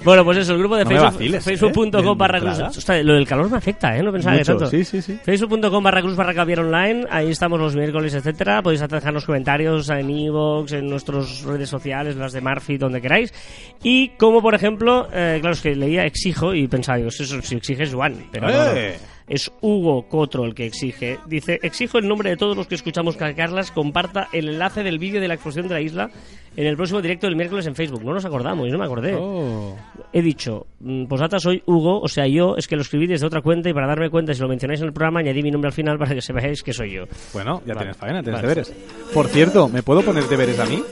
[0.04, 1.50] Bueno, pues eso, el grupo de No Facebook, vaciles, ¿eh?
[1.56, 2.60] facebook.com barra cruz.
[2.60, 4.04] Ostras, lo del calor me afecta, ¿eh?
[4.04, 4.70] No pensaba Mucho, que tanto.
[4.70, 5.18] sí, sí, sí.
[5.20, 7.06] Facebook.com barra cruz barra caviar online.
[7.10, 8.62] Ahí estamos los miércoles, etcétera.
[8.62, 13.34] Podéis dejarnos comentarios en iVoox, en nuestras redes sociales, las de Murphy, donde queráis.
[13.82, 17.56] Y como, por ejemplo, eh, claro, es que leía exijo y pensaba, digo, eso si
[17.56, 18.14] exige es Juan.
[18.30, 18.48] Pero.
[18.48, 18.96] ¡Eh!
[19.28, 21.18] Es Hugo Cotro el que exige.
[21.26, 24.98] Dice, exijo en nombre de todos los que escuchamos que Carlas comparta el enlace del
[24.98, 26.10] vídeo de la explosión de la isla
[26.56, 28.02] en el próximo directo del miércoles en Facebook.
[28.02, 29.14] No nos acordamos, yo no me acordé.
[29.18, 29.76] Oh.
[30.12, 33.42] He dicho, mm, posdata soy Hugo, o sea, yo es que lo escribí desde otra
[33.42, 35.74] cuenta y para darme cuenta si lo mencionáis en el programa añadí mi nombre al
[35.74, 37.04] final para que sepáis que soy yo.
[37.34, 37.80] Bueno, ya Vale.
[37.80, 38.48] tienes faena, tienes Vale.
[38.48, 38.74] deberes.
[39.12, 40.82] Por cierto, ¿me puedo poner deberes a mí?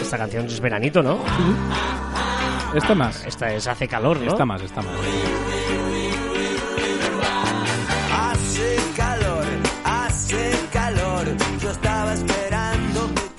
[0.00, 1.18] Esta canción es veranito, ¿no?
[2.74, 3.24] Esta más.
[3.26, 4.32] Esta es hace calor, ¿no?
[4.32, 4.92] Esta más, esta más.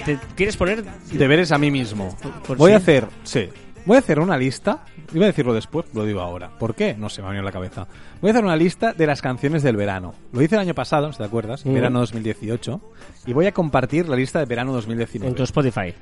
[0.05, 0.83] ¿Te quieres poner?
[1.13, 2.15] Deberes a mí mismo.
[2.45, 2.73] por Voy sí.
[2.73, 3.49] a hacer, sí.
[3.85, 4.83] Voy a hacer una lista.
[5.13, 6.49] Iba a decirlo después, lo digo ahora.
[6.57, 6.93] ¿Por qué?
[6.95, 7.87] No se me ha venido en la cabeza.
[8.21, 10.13] Voy a hacer una lista de las canciones del verano.
[10.31, 11.73] Lo hice el año pasado, si te acuerdas, Mm.
[11.73, 12.81] verano 2018.
[13.25, 15.35] Y voy a compartir la lista de verano En 2019.
[15.35, 15.93] tu Spotify.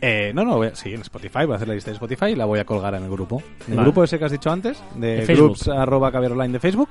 [0.00, 1.44] Eh, no, no, voy a- sí, en Spotify.
[1.46, 3.42] Voy a hacer la lista de Spotify y la voy a colgar en el grupo.
[3.66, 3.82] En el Vale.
[3.86, 5.46] grupo ese que has dicho antes, de De Facebook.
[5.56, 6.88] groups arroba de Facebook.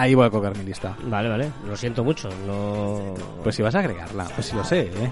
[0.00, 0.96] Ahí voy a colgar mi lista.
[1.04, 1.50] Vale, vale.
[1.66, 2.28] Lo siento mucho.
[2.46, 3.14] No.
[3.42, 5.10] Pues si vas a agregarla, pues si lo sé, ¿eh?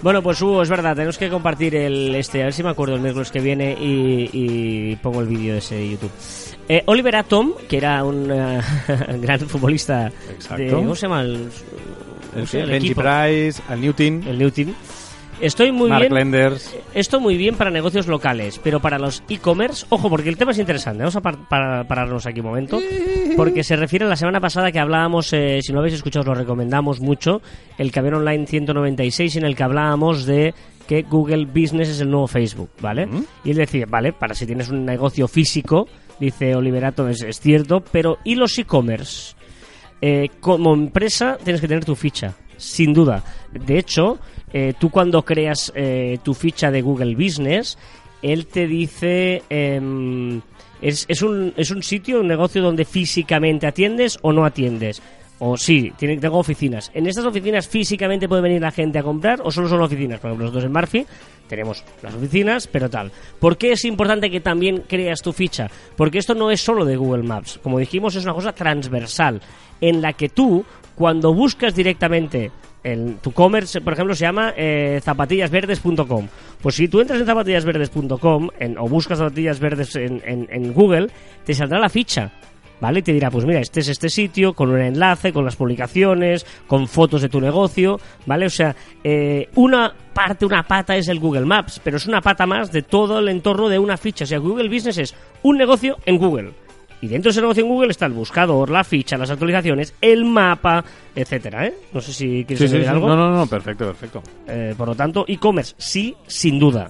[0.00, 2.94] Bueno, pues Hugo, es verdad, tenemos que compartir el este, a ver si me acuerdo
[2.94, 6.10] el miércoles que viene y, y pongo el vídeo ese de YouTube.
[6.66, 8.60] Eh, Oliver Atom, que era un eh,
[9.20, 10.62] gran futbolista Exacto.
[10.62, 11.20] de, ¿cómo se llama?
[11.20, 11.50] El, El,
[12.32, 13.02] ¿cómo se llama el Benji equipo?
[13.02, 14.74] Price, al Newton, El New Team.
[15.40, 16.14] Estoy muy Mark bien.
[16.14, 16.74] Lenders.
[16.94, 20.58] Esto muy bien para negocios locales, pero para los e-commerce, ojo, porque el tema es
[20.58, 21.00] interesante.
[21.00, 22.80] Vamos a par- para- pararnos aquí un momento,
[23.36, 26.20] porque se refiere a la semana pasada que hablábamos, eh, si no lo habéis escuchado,
[26.22, 27.42] os lo recomendamos mucho,
[27.78, 30.54] el Caber Online 196, en el que hablábamos de
[30.86, 33.08] que Google Business es el nuevo Facebook, ¿vale?
[33.44, 35.88] Y él decía, vale, para si tienes un negocio físico,
[36.20, 39.34] dice Oliverato, es, es cierto, pero ¿y los e-commerce?
[40.00, 43.24] Eh, como empresa tienes que tener tu ficha, sin duda.
[43.52, 44.18] De hecho,
[44.54, 47.76] eh, tú cuando creas eh, tu ficha de Google Business,
[48.22, 49.42] él te dice...
[49.50, 50.40] em,
[50.80, 55.00] es, es, un, es un sitio, un negocio donde físicamente atiendes o no atiendes.
[55.38, 56.90] O sí, tiene, tengo oficinas.
[56.94, 60.20] ¿En estas oficinas físicamente puede venir la gente a comprar o solo son oficinas?
[60.20, 61.06] Por ejemplo, nosotros en Murphy
[61.48, 63.10] tenemos las oficinas, pero tal.
[63.40, 65.70] ¿Por qué es importante que también creas tu ficha?
[65.96, 67.58] Porque esto no es solo de Google Maps.
[67.62, 69.40] Como dijimos, es una cosa transversal
[69.80, 70.64] en la que tú,
[70.94, 72.52] cuando buscas directamente
[72.84, 76.28] el, tu commerce, por ejemplo, se llama eh, zapatillasverdes.com.
[76.62, 81.08] Pues si tú entras en zapatillasverdes.com o buscas zapatillas verdes en, en- en Google,
[81.44, 82.30] te saldrá la ficha.
[82.80, 82.98] ¿Vale?
[82.98, 86.44] Y te dirá, pues mira, este es este sitio, con un enlace, con las publicaciones,
[86.66, 88.46] con fotos de tu negocio, ¿vale?
[88.46, 92.46] O sea, eh, una parte, una pata es el Google Maps, pero es una pata
[92.46, 94.24] más de todo el entorno de una ficha.
[94.24, 96.52] O sea, Google Business es un negocio en Google.
[97.04, 100.24] Y dentro de ese negocio en Google está el buscador, la ficha, las actualizaciones, el
[100.24, 100.82] mapa,
[101.14, 101.74] etcétera, ¿eh?
[101.92, 102.86] No sé si quieres Sí, sí.
[102.86, 103.06] algo.
[103.06, 104.22] No, no, no, perfecto, perfecto.
[104.48, 106.88] Eh, por lo tanto, e-commerce, sí, sin duda.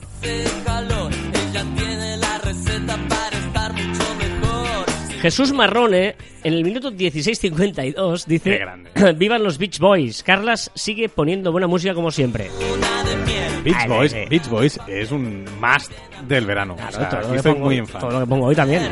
[5.21, 8.91] Jesús Marrone, en el minuto 16.52, dice: Qué grande.
[9.17, 10.23] ¡Vivan los Beach Boys!
[10.23, 12.51] Carlas sigue poniendo buena música como siempre.
[13.65, 14.19] Beach Ah, Boys, sí.
[14.29, 15.91] Beach Boys es un must
[16.29, 16.77] del verano.
[16.77, 18.01] Claro, O sea, todo, lo aquí estoy pongo, muy en fan.
[18.01, 18.83] todo lo que pongo hoy también.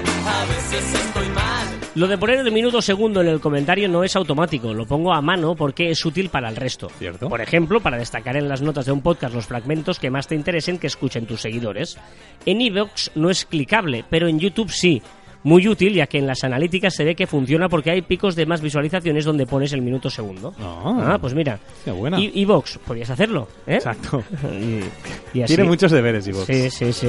[1.95, 5.21] Lo de poner el minuto segundo en el comentario no es automático, lo pongo a
[5.21, 6.89] mano porque es útil para el resto.
[6.99, 7.29] Cierto.
[7.29, 10.35] Por ejemplo, para destacar en las notas de un podcast los fragmentos que más te
[10.35, 11.99] interesen que escuchen tus seguidores.
[12.47, 15.03] En iVoox no es clicable, pero en YouTube sí.
[15.45, 18.47] Muy útil, ya que en las analíticas se ve que funciona porque hay picos de
[18.47, 20.55] más visualizaciones donde pones el minuto segundo.
[20.61, 21.15] Ah.
[21.15, 21.59] Ah, pues mira.
[21.85, 22.21] Qué buena.
[22.21, 23.75] Y iVoox, podrías hacerlo, ¿eh?
[23.75, 24.23] Exacto.
[24.53, 25.55] Y, y así.
[25.55, 26.47] Tiene muchos deberes, Evox.
[26.47, 27.09] Sí, sí, sí.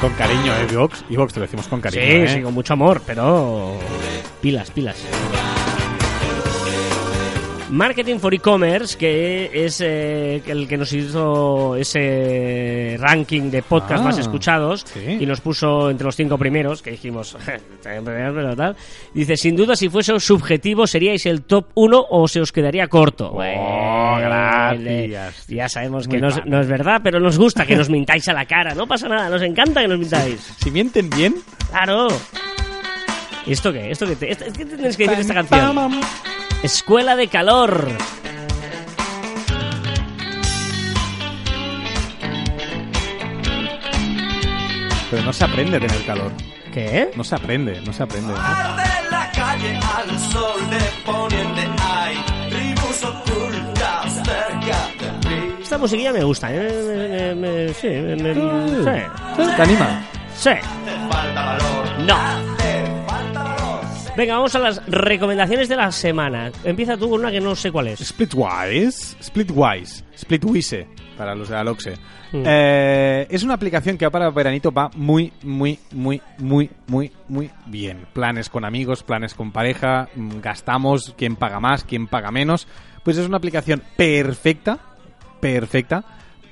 [0.00, 0.66] Con cariño, ¿eh?
[0.72, 1.04] Evox.
[1.10, 2.28] Evox te lo decimos con cariño, Sí, ¿eh?
[2.28, 3.76] sí, con mucho amor, pero
[4.40, 4.96] pilas, pilas.
[7.72, 14.04] Marketing for E-Commerce, que es eh, el que nos hizo ese ranking de podcast Ah,
[14.04, 15.16] más escuchados sí.
[15.20, 17.34] y nos puso entre los cinco primeros, que dijimos,
[17.82, 18.76] pero tal.
[19.14, 23.28] Dice, sin duda, si fuese subjetivo, seríais el top uno o se os quedaría corto.
[23.30, 25.46] Oh, Bueno, gracias.
[25.48, 28.34] Ya sabemos que no es, no es verdad, pero nos gusta que nos mintáis a
[28.34, 28.74] la cara.
[28.74, 30.40] No pasa nada, nos encanta que nos mintáis.
[30.62, 31.36] Si mienten bien,
[31.70, 32.08] Claro.
[33.46, 33.90] ¿Y esto qué?
[33.90, 36.00] ¿Esto qué, te- esto- ¿qué tienes que decir de esta canción?
[36.62, 37.88] Escuela de calor.
[45.10, 46.32] Pero no se aprende a tener calor.
[46.72, 47.10] ¿Qué?
[47.16, 48.32] No se aprende, no se aprende.
[48.32, 48.38] De
[49.10, 52.16] la calle al sol de poniente hay
[52.48, 55.58] tribus ocultas cerca del río.
[55.62, 56.48] Esta musiquilla me gusta.
[56.50, 56.72] ¿eh?
[56.86, 59.46] Me- me- me- sí, me- me- sí.
[59.56, 60.00] ¿Te anima?
[60.34, 60.50] Sí.
[61.10, 61.98] Falta valor.
[62.06, 62.51] No.
[64.14, 66.52] Venga, vamos a las recomendaciones de la semana.
[66.64, 68.00] Empieza tú con una que no sé cuál es.
[68.00, 71.94] Splitwise, Splitwise, Splitwise, para los de Aloxe.
[72.32, 72.42] Mm.
[72.44, 78.06] Eh, es una aplicación que para veranito va muy, muy, muy, muy, muy, muy bien.
[78.12, 82.68] Planes con amigos, planes con pareja, mm, gastamos, quién paga más, quién paga menos.
[83.02, 84.78] Pues es una aplicación perfecta,
[85.40, 86.04] perfecta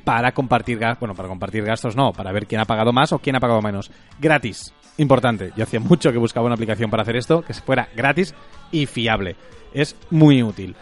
[0.03, 3.19] para compartir gastos, bueno, para compartir gastos no, para ver quién ha pagado más o
[3.19, 3.91] quién ha pagado menos.
[4.19, 5.53] Gratis, importante.
[5.57, 8.35] Yo hacía mucho que buscaba una aplicación para hacer esto, que fuera gratis
[8.71, 9.37] y fiable.
[9.73, 10.77] Es muy útil.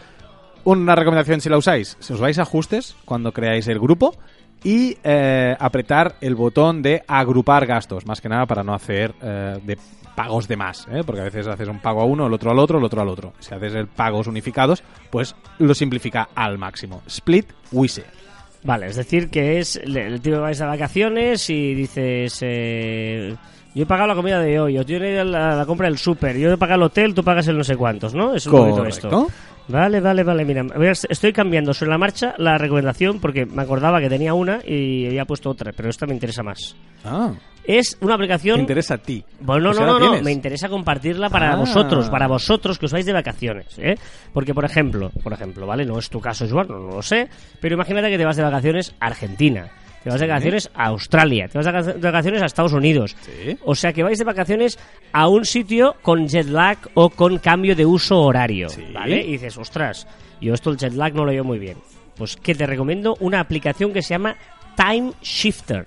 [0.63, 4.15] Una recomendación si la usáis, si os vais a ajustes cuando creáis el grupo
[4.63, 9.57] y eh, apretar el botón de agrupar gastos, más que nada para no hacer eh,
[9.63, 9.77] de
[10.15, 11.01] pagos de más, ¿eh?
[11.05, 13.07] porque a veces haces un pago a uno, el otro al otro, el otro al
[13.07, 13.33] otro.
[13.39, 17.01] Si haces el pagos unificados, pues lo simplifica al máximo.
[17.07, 18.03] Split Wise.
[18.63, 23.37] Vale, es decir, que es el tío que vais a vacaciones y dices, eh,
[23.75, 26.51] yo he pagado la comida de hoy, yo he la, la compra del súper, yo
[26.51, 28.33] he pagado el hotel, tú pagas el no sé cuántos, ¿no?
[28.35, 29.09] Es un poquito esto.
[29.09, 29.33] Correcto.
[29.67, 34.09] Vale, vale, vale, mira, estoy cambiando sobre la marcha la recomendación porque me acordaba que
[34.09, 36.75] tenía una y había puesto otra, pero esta me interesa más.
[37.05, 37.31] Ah,
[37.63, 38.59] Es una te aplicación...
[38.61, 39.23] interesa a ti.
[39.39, 41.55] Bueno, Pues no, no, no, me interesa compartirla para Ah.
[41.55, 43.93] vosotros, para vosotros que os vais de vacaciones, ¿eh?
[44.33, 45.85] Porque, por ejemplo, por ejemplo, ¿vale?
[45.85, 47.29] No es tu caso, Joan, no, no lo sé,
[47.61, 49.67] pero imagínate que te vas de vacaciones a Argentina,
[50.03, 53.15] te vas de vacaciones a Australia, te vas de vaca- de vacaciones a Estados Unidos.
[53.21, 53.57] Sí.
[53.65, 54.79] O sea, que vais de vacaciones
[55.11, 58.83] a un sitio con jet lag o con cambio de uso horario, Sí.
[58.93, 59.21] ¿vale?
[59.25, 60.07] Y dices, ostras,
[60.41, 61.77] yo esto el jet lag no lo veo muy bien.
[62.15, 64.35] Pues que te recomiendo una aplicación que se llama
[64.75, 65.85] Time Shifter.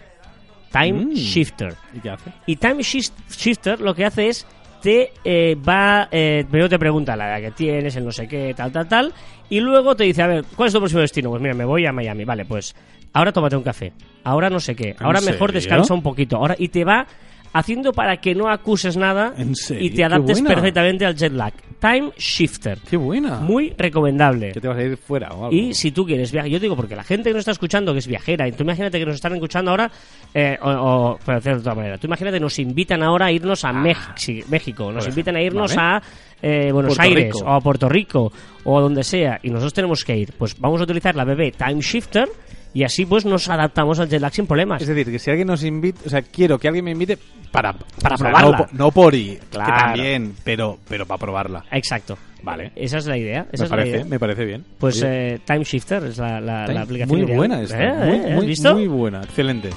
[0.72, 1.12] Time Mm.
[1.12, 1.74] Shifter.
[1.94, 2.30] ¿Y qué hace?
[2.46, 4.46] Y Time Shift- Shifter lo que hace es
[4.82, 8.52] te eh, va, eh, primero te pregunta la edad que tienes, el no sé qué,
[8.56, 9.12] tal, tal, tal,
[9.48, 11.30] y luego te dice, a ver, ¿cuál es tu próximo destino?
[11.30, 12.74] Pues mira, me voy a Miami, vale, pues
[13.12, 13.92] ahora tómate un café,
[14.24, 15.60] ahora no sé qué, ahora mejor serio?
[15.60, 17.06] descansa un poquito, ahora y te va
[17.54, 19.34] haciendo para que no acuses nada
[19.78, 21.52] y te adaptes perfectamente al jet lag.
[21.82, 23.40] Time Shifter, Qué buena.
[23.40, 24.52] muy recomendable.
[24.52, 25.50] ¿Qué te vas a ir fuera o algo?
[25.52, 27.98] Y si tú quieres viajar, yo digo porque la gente que nos está escuchando, que
[27.98, 29.90] es viajera, y tú imagínate que nos están escuchando ahora,
[30.32, 33.64] eh, o, o, por decirlo de otra manera, tú imagínate nos invitan ahora a irnos
[33.64, 35.88] a Mex- México, nos Por invitan a irnos vale.
[35.96, 36.02] a
[36.40, 37.38] eh, Buenos Puerto Aires Rico.
[37.44, 38.32] o a Puerto Rico
[38.64, 41.50] o a donde sea, y nosotros tenemos que ir, pues vamos a utilizar la BB
[41.58, 42.28] Time Shifter
[42.74, 44.80] y así pues nos adaptamos al jet lag sin problemas.
[44.82, 47.18] Es decir, que si alguien nos invita, o sea, quiero que alguien me invite
[47.50, 48.50] para, Para o sea, probarla.
[48.50, 49.72] No, po- no por ir, Claro.
[49.72, 51.64] que también, pero, pero para probarla.
[51.70, 52.16] Exacto.
[52.42, 52.72] Vale.
[52.74, 53.46] Esa es la idea.
[53.52, 54.04] Esa Me es la parece, idea.
[54.04, 54.64] me parece bien.
[54.78, 57.16] Pues eh, Time Shifter es la, la, está la aplicación.
[57.16, 57.36] muy ideal.
[57.38, 57.82] buena esta.
[57.84, 57.92] ¿Eh?
[57.94, 58.24] muy, ¿Eh?
[58.30, 58.74] ¿Has muy, visto?
[58.74, 59.70] muy buena, excelente.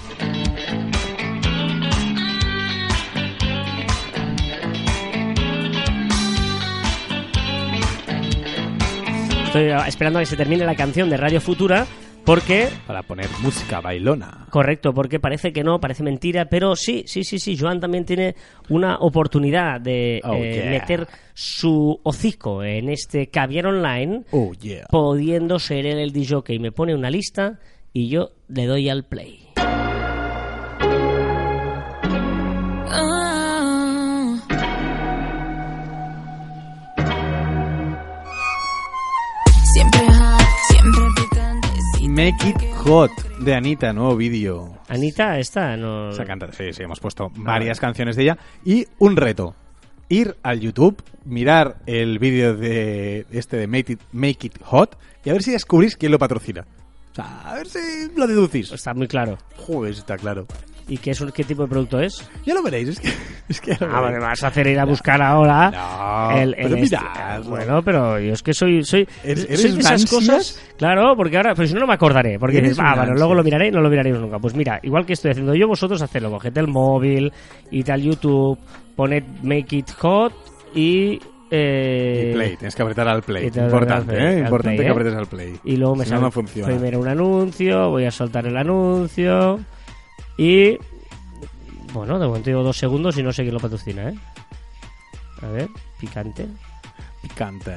[9.46, 11.86] Estoy esperando a que se termine la canción de Radio Futura
[12.26, 14.48] porque Para poner música bailona.
[14.50, 18.36] Correcto, porque parece que no, parece mentira, pero sí, sí, sí, sí, Joan también tiene
[18.70, 20.70] una oportunidad de Oh, eh, yeah.
[20.72, 24.86] meter su hocico en este caviar online, Oh, yeah.
[24.90, 27.60] pudiendo ser él el DJ y me pone una lista
[27.94, 29.45] y yo le doy al play.
[42.16, 44.78] Make It Hot de Anita, nuevo vídeo.
[44.88, 46.12] Anita, esta no...
[46.26, 48.38] Canta, sí, sí, hemos puesto varias canciones de ella.
[48.64, 49.54] Y un reto.
[50.08, 55.30] Ir al YouTube, mirar el vídeo de este de Make It, Make It Hot y
[55.30, 56.66] a ver si descubrís quién lo patrocina.
[57.12, 57.80] O sea, a ver si
[58.16, 58.72] lo deducís.
[58.72, 59.38] Está muy claro.
[59.58, 60.48] Joder, está claro.
[60.88, 62.30] ¿Y qué, es, qué tipo de producto es?
[62.46, 63.10] Ya lo veréis, es que,
[63.50, 66.84] es que Ah, me vas a hacer ir a buscar ahora No, el, pero el
[66.84, 67.50] este- miradlo.
[67.50, 70.10] Bueno, pero yo es que soy soy, ¿Eres- soy eres de esas ansias?
[70.12, 73.44] cosas, claro, porque ahora, si no no me acordaré, porque dices, ah, bueno, luego lo
[73.44, 74.38] miraré y no lo miraréis nunca.
[74.38, 77.34] Pues mira, igual que estoy haciendo yo, vosotros hacedlo, coged el móvil,
[77.72, 78.60] id al YouTube,
[78.96, 80.34] poned Make It Hot
[80.76, 81.20] y
[81.50, 83.50] eh, Y play, tienes que apretar al play.
[83.56, 84.40] al Importante, play, ¿eh?
[84.40, 84.92] Importante play, que ¿eh?
[84.92, 85.54] apretes al play.
[85.64, 86.68] y luego me Si no, sale no funciona.
[86.68, 89.60] primero un anuncio, voy a soltar el anuncio
[90.38, 90.78] y
[91.94, 94.16] bueno, de momento llevo dos segundos y no sé quién lo patrocina, ¿eh?
[95.42, 95.70] A ver,
[96.00, 96.48] picante.
[97.22, 97.74] Picante.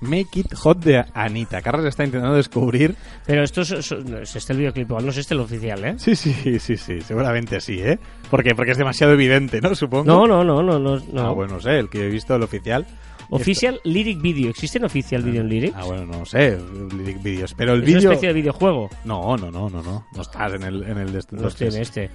[0.00, 1.62] Make It Hot de Anita.
[1.62, 2.94] Carlos está intentando descubrir.
[3.24, 5.94] Pero esto es, es- es este el videoclip, no es este el oficial, ¿eh?
[5.98, 7.98] Sí, sí, sí, sí, seguramente sí, ¿eh?
[8.30, 8.54] ¿Por qué?
[8.54, 9.74] Porque es demasiado evidente, ¿no?
[9.74, 10.04] Supongo.
[10.04, 10.98] No, no, no, no, no.
[11.12, 11.20] no.
[11.26, 12.86] Ah, bueno, no sé, el que he visto, el oficial.
[13.30, 14.50] Official Lyric Video.
[14.50, 15.74] ¿Existe en Official Video en Lyric?
[15.76, 16.58] Ah, bueno, no sé,
[16.96, 17.54] lyric videos.
[17.54, 18.10] Pero el es una vídeo.
[18.12, 18.90] especie de videojuego.
[19.04, 20.06] No, no, no, no, no.
[20.14, 20.82] No estás en el.
[20.84, 22.10] En el de No tiene este.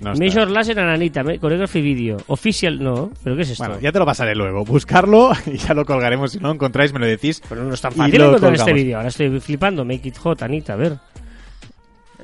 [0.00, 0.12] No.
[0.14, 2.18] Major Laser Ananita, Choreography Video.
[2.26, 3.10] Official, no.
[3.24, 3.64] ¿Pero qué es esto?
[3.64, 4.62] Bueno, ya te lo pasaré luego.
[4.64, 6.32] Buscarlo y ya lo colgaremos.
[6.32, 7.40] Si no lo encontráis, me lo decís.
[7.48, 8.96] Pero no es tan fácil encontrar este vídeo.
[8.98, 9.84] Ahora estoy flipando.
[9.86, 10.98] Make it hot, Anita, a ver.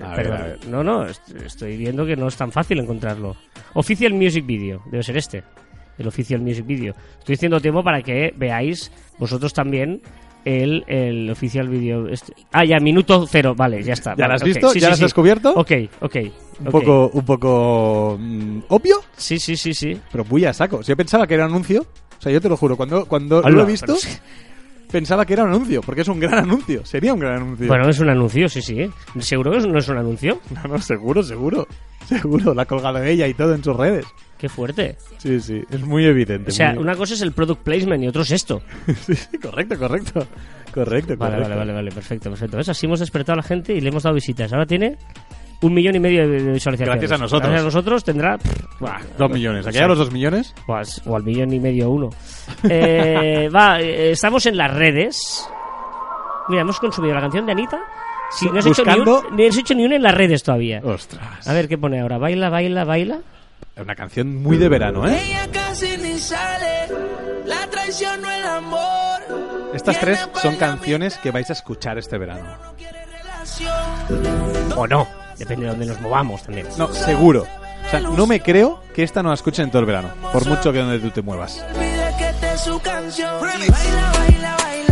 [0.03, 0.67] A ver, a ver.
[0.69, 3.37] No, no, est- estoy viendo que no es tan fácil encontrarlo.
[3.75, 5.43] Official Music Video, debe ser este.
[5.99, 6.95] El Official Music Video.
[7.19, 10.01] Estoy haciendo tiempo para que veáis vosotros también
[10.45, 12.09] el, el Official Video.
[12.09, 14.11] este- Ah, ya, minuto cero, vale, ya está.
[14.17, 14.71] ¿Ya vale, lo has visto?
[14.71, 15.05] Sí, ¿Ya sí, lo has sí.
[15.05, 15.53] descubierto?
[15.55, 16.17] Ok, ok.
[16.61, 20.01] Un poco, un poco mm, obvio, Sí, sí, sí, sí.
[20.11, 20.83] pero muy a saco.
[20.83, 23.39] Si yo pensaba que era un anuncio, o sea, yo te lo juro, cuando, cuando
[23.39, 23.95] Hola, lo he visto,
[24.91, 26.85] pensaba que era un anuncio, porque es un gran anuncio.
[26.85, 27.67] Sería un gran anuncio.
[27.67, 28.89] Bueno, es un anuncio, sí, sí.
[29.21, 30.41] ¿Seguro que no es un anuncio?
[30.55, 31.67] No, no, seguro, seguro.
[32.07, 34.05] Seguro, la colgado ella y todo en sus redes.
[34.43, 34.97] Qué fuerte.
[35.19, 36.51] Sí, sí, es muy evidente.
[36.51, 38.61] O sea, muy- una cosa es el product placement y otro es esto.
[39.07, 40.27] sí, sí, correcto, correcto.
[40.75, 41.49] Correcto, Vale, correcto.
[41.51, 42.57] vale, vale, vale, perfecto, perfecto.
[42.57, 42.69] ¿Ves?
[42.71, 44.53] Así hemos despertado a la gente y le hemos dado visitas.
[44.53, 44.97] Ahora tiene
[45.61, 46.87] un millón y medio de visualizaciones.
[47.01, 47.43] Gracias a nosotros.
[47.43, 48.37] Gracias a nosotros tendrá...
[48.39, 49.65] pff, buah, Dos millones.
[49.65, 50.53] ¿Aquí a los dos millones?
[50.67, 52.11] o al, o al millón y medio uno.
[52.69, 55.47] Eh, va, eh, estamos en las redes.
[56.49, 57.79] Mira, hemos consumido la canción de Anita.
[58.31, 60.43] Sí, no has, hecho ni, Buscando- un, ni has hecho ni una en las redes
[60.43, 60.81] todavía.
[60.83, 61.47] Ostras.
[61.47, 62.19] A ver qué pone ahora.
[62.19, 63.19] Baila, baila, baila.
[63.77, 65.19] Una canción muy de verano, ¿eh?
[65.25, 66.89] Ella casi ni sale,
[67.47, 69.21] la traición no el amor.
[69.75, 72.59] Estas tres son canciones que vais a escuchar este verano.
[74.77, 75.09] O no.
[75.39, 76.67] Depende de dónde nos movamos también.
[76.77, 77.47] No, seguro.
[77.87, 80.11] O sea, no me creo que esta no la escuchen en todo el verano.
[80.33, 81.57] Por mucho que donde tú te muevas.
[81.57, 84.92] Es baila, baila, baila.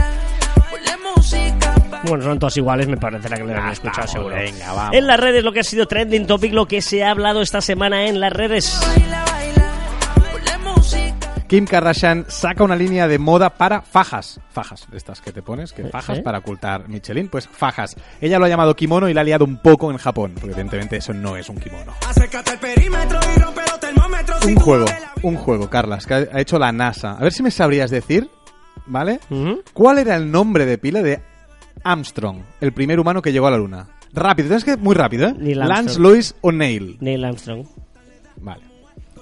[2.05, 4.35] Bueno, son todas iguales, me parecerá que le han escuchado seguro.
[4.35, 4.95] venga, vamos.
[4.97, 7.61] En las redes lo que ha sido trending topic, lo que se ha hablado esta
[7.61, 8.81] semana en las redes.
[8.87, 9.71] baila, baila.
[10.15, 11.35] Ponle música.
[11.47, 14.41] Kim Kardashian saca una línea de moda para fajas.
[14.51, 16.23] Fajas, de estas que te pones, que fajas ¿eh?
[16.23, 17.97] para ocultar Michelin, pues fajas.
[18.21, 20.97] Ella lo ha llamado kimono y la ha liado un poco en Japón, porque evidentemente
[20.97, 21.93] eso no es un kimono.
[22.09, 24.45] Acércate al perímetro y rompe los termómetros.
[24.47, 24.87] Un juego,
[25.23, 27.13] un juego, Carlas, que ha hecho la NASA.
[27.13, 28.31] A ver si me sabrías decir,
[28.87, 29.21] ¿vale?
[29.75, 31.21] ¿Cuál era el nombre de pila de
[31.85, 33.89] Armstrong, el primer humano que llegó a la Luna?
[34.13, 35.35] Rápido, tienes que muy rápido, ¿eh?
[35.39, 36.01] Neil Lance.
[36.01, 36.97] Lewis o Neil.
[37.01, 37.65] Neil Armstrong.
[38.37, 38.63] Vale.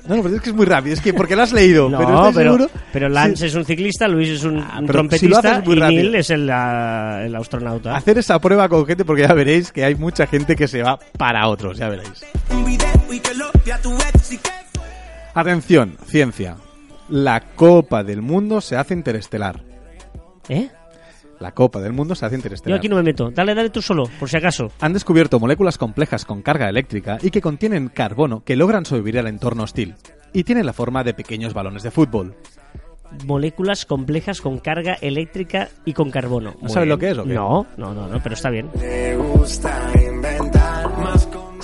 [0.07, 1.91] No, no, pero es que es muy rápido, es que porque lo has leído.
[1.91, 3.09] No, pero pero, pero.
[3.11, 3.47] Lance Sí.
[3.47, 5.81] es un ciclista, Luis es un, Ah, si trompetista muy y.
[5.81, 7.95] Neil es el, ah, el astronauta.
[7.95, 10.99] Hacer esa prueba con gente porque ya veréis que hay mucha gente que se va
[11.19, 12.25] para otros, ya veréis.
[15.35, 16.57] Atención, ciencia.
[17.09, 19.63] La Copa del Mundo se hace interestelar.
[20.49, 20.69] ¿Eh?
[21.41, 22.79] La Copa del Mundo se hace Yo interestelar.
[22.79, 23.31] aquí no me meto.
[23.31, 24.73] Dale, dale tú solo, por si acaso.
[24.81, 29.29] Han descubierto moléculas complejas con carga eléctrica y que contienen carbono que logran sobrevivir al
[29.29, 29.95] entorno hostil.
[30.33, 32.35] Y tienen la forma de pequeños balones de fútbol.
[33.25, 36.55] Moléculas complejas con carga eléctrica y con carbono.
[36.61, 36.89] Muy sabes bien.
[36.89, 37.35] lo que es o qué?
[37.35, 38.69] No, no, no, no, pero está bien.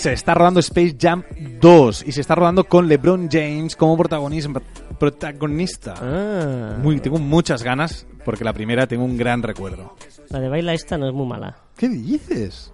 [0.05, 1.23] Se está rodando Space Jam
[1.63, 4.61] 2 y se está rodando con LeBron James como protagonismo-
[4.99, 5.95] protagonista.
[5.97, 9.95] Ah, Muy, tengo muchas ganas porque la primera tengo un gran recuerdo.
[10.29, 11.57] la de baila esta no es muy mala.
[11.79, 12.71] ¿Qué dices?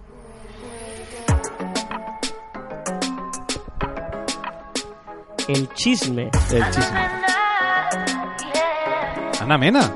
[5.47, 6.29] El chisme.
[6.51, 6.99] El chisme.
[9.41, 9.95] Ana Mena.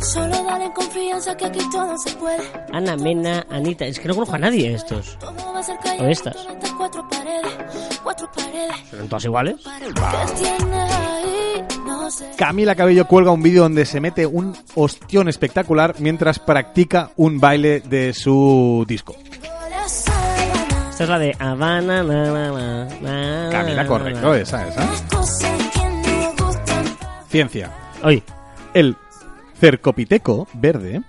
[0.00, 2.38] Solo dale confianza que aquí todo se puede.
[2.72, 3.84] Ana Mena, Anita.
[3.86, 5.18] Es que no conozco a nadie de estos.
[6.00, 6.36] ¿O estas?
[6.36, 8.76] Estas cuatro paredes, cuatro paredes.
[8.90, 9.56] ¿Son todas iguales?
[12.36, 17.80] Camila Cabello cuelga un vídeo donde se mete un ostión espectacular mientras practica un baile
[17.80, 19.16] de su disco.
[20.90, 22.02] Esta es la de Habana.
[22.02, 24.88] Na, na, na, na, Camila, correcto, esa, esa.
[27.28, 27.70] Ciencia.
[28.02, 28.22] Oye,
[28.74, 28.96] El
[29.60, 31.02] cercopiteco verde,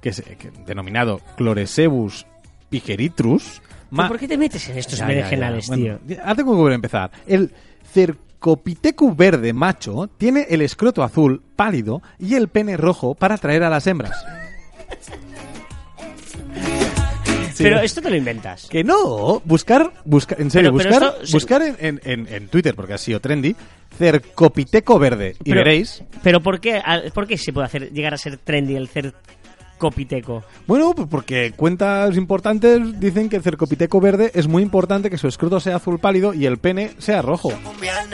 [0.00, 2.26] que es que- denominado Cloresebus
[2.70, 3.60] pigeritrus,
[3.94, 5.00] ¿pero ¿por qué te metes en estos
[5.68, 5.98] Bueno, tío?
[6.16, 7.10] ya- ahora tengo que volver a empezar.
[7.26, 7.52] El
[7.92, 13.70] Cercopithecus verde macho tiene el escroto azul pálido y el pene rojo para atraer a
[13.70, 14.24] las hembras.
[17.56, 17.82] Sí, Pero ¿no?
[17.82, 18.66] esto te lo inventas.
[18.68, 22.48] Que no, buscar, buscar en serio, Pero- pero buscar, esto- buscar en, en- en- en
[22.48, 23.56] Twitter, porque ha sido trendy,
[23.96, 26.02] Cercopiteco verde, y Pero- veréis.
[26.22, 26.82] Pero ¿por qué,
[27.14, 30.44] ¿por qué se puede hacer llegar a ser trendy el cercopiteco?
[30.66, 35.28] Bueno, pues porque cuentas importantes dicen que el cercopiteco verde es muy importante que su
[35.28, 37.52] escroto sea azul pálido y el pene sea rojo.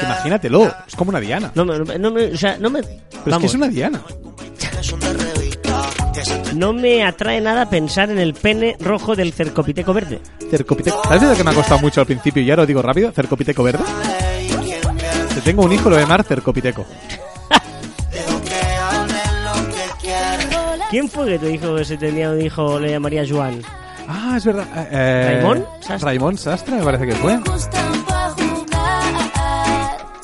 [0.01, 1.51] Imagínatelo, es como una diana.
[1.57, 2.81] No me, no me- o sea, no me...
[3.25, 4.03] Pero es que es una diana.
[6.55, 10.21] No me atrae nada pensar en el pene rojo del cercopiteco verde.
[10.51, 11.03] Cercopiteco.
[11.05, 13.11] ¿Sabes de lo que me ha costado mucho al principio y ahora lo digo rápido?
[13.13, 13.85] Cercopiteco verde.
[15.35, 16.85] Si tengo un hijo lo voy a llamar Cercopiteco.
[20.91, 23.63] ¿Quién fue que te dijo que si tenía un hijo le llamaría Joan?
[24.07, 24.67] Ah, es verdad.
[24.91, 26.07] Eh, ¿Raimón Sastre?
[26.07, 27.39] Raimón Sastre, me parece que fue.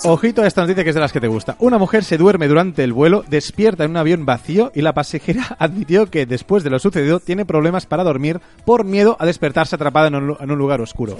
[0.05, 1.57] Ojito a esta noticia que es de las que te gusta.
[1.59, 5.45] Una mujer se duerme durante el vuelo, despierta en un avión vacío y la pasajera
[5.59, 10.09] admitió que después de lo sucedido tiene problemas para dormir por miedo a despertarse atrapada
[10.09, 11.17] en un, lu- en un lugar oscuro.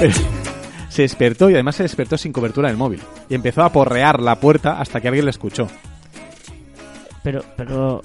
[0.00, 0.14] Pero
[0.88, 3.00] se despertó y además se despertó sin cobertura en el móvil.
[3.28, 5.68] Y empezó a porrear la puerta hasta que alguien le escuchó.
[7.22, 8.02] Pero, pero...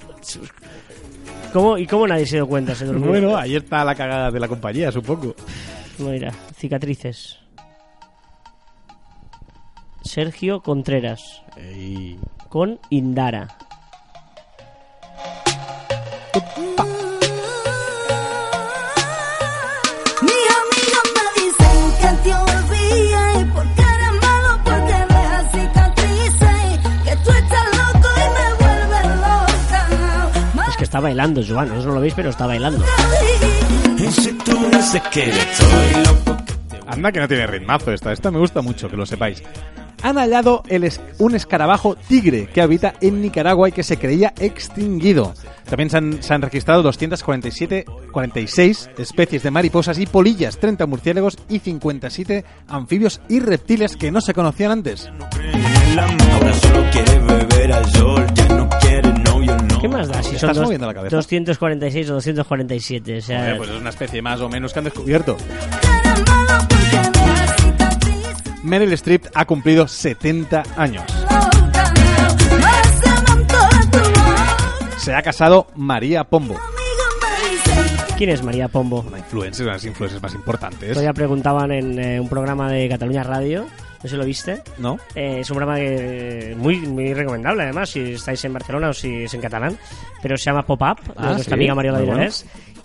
[1.52, 2.74] ¿Cómo, ¿Y cómo nadie se dio cuenta?
[2.74, 3.08] Se durmió.
[3.08, 5.34] Bueno, ahí está la cagada de la compañía, supongo.
[5.98, 7.38] Mira, cicatrices.
[10.02, 11.42] Sergio Contreras.
[11.56, 12.18] Ey.
[12.48, 13.48] Con Indara.
[30.78, 31.68] Que está bailando, Joan.
[31.68, 32.84] Vosotros no lo veis, pero está bailando.
[36.88, 38.12] Anda que no tiene ritmazo esta.
[38.12, 39.44] Esta me gusta mucho, que lo sepáis.
[40.02, 44.32] Han hallado el es- un escarabajo tigre que habita en Nicaragua y que se creía
[44.38, 45.32] extinguido.
[45.68, 51.38] También se han, se han registrado 247, 46 especies de mariposas y polillas, 30 murciélagos
[51.48, 55.08] y 57 anfibios y reptiles que no se conocían antes.
[59.80, 61.16] ¿Qué más da si son Estás dos- moviendo la cabeza.
[61.16, 63.16] 246 o 247?
[63.18, 65.36] O sea, pues es una especie más o menos que han descubierto.
[68.62, 71.04] Meryl Streep ha cumplido 70 años.
[71.06, 72.62] de.
[74.98, 76.56] Se ha casado María Pombo.
[78.16, 79.00] ¿Quién es María Pombo?
[79.06, 80.90] Una influencer, una de las influencers más importantes.
[80.90, 83.62] Todavía preguntaban en eh, un programa de Cataluña Radio.
[83.64, 84.62] No sé si lo viste.
[84.78, 84.98] ¿No?
[85.14, 89.24] Eh, es un programa que, muy, muy recomendable, además, si estáis en Barcelona o si
[89.24, 89.76] es en catalán.
[90.22, 92.22] Pero se llama Pop-Up, de Ah, nuestra sí, amiga Mariola muy bueno.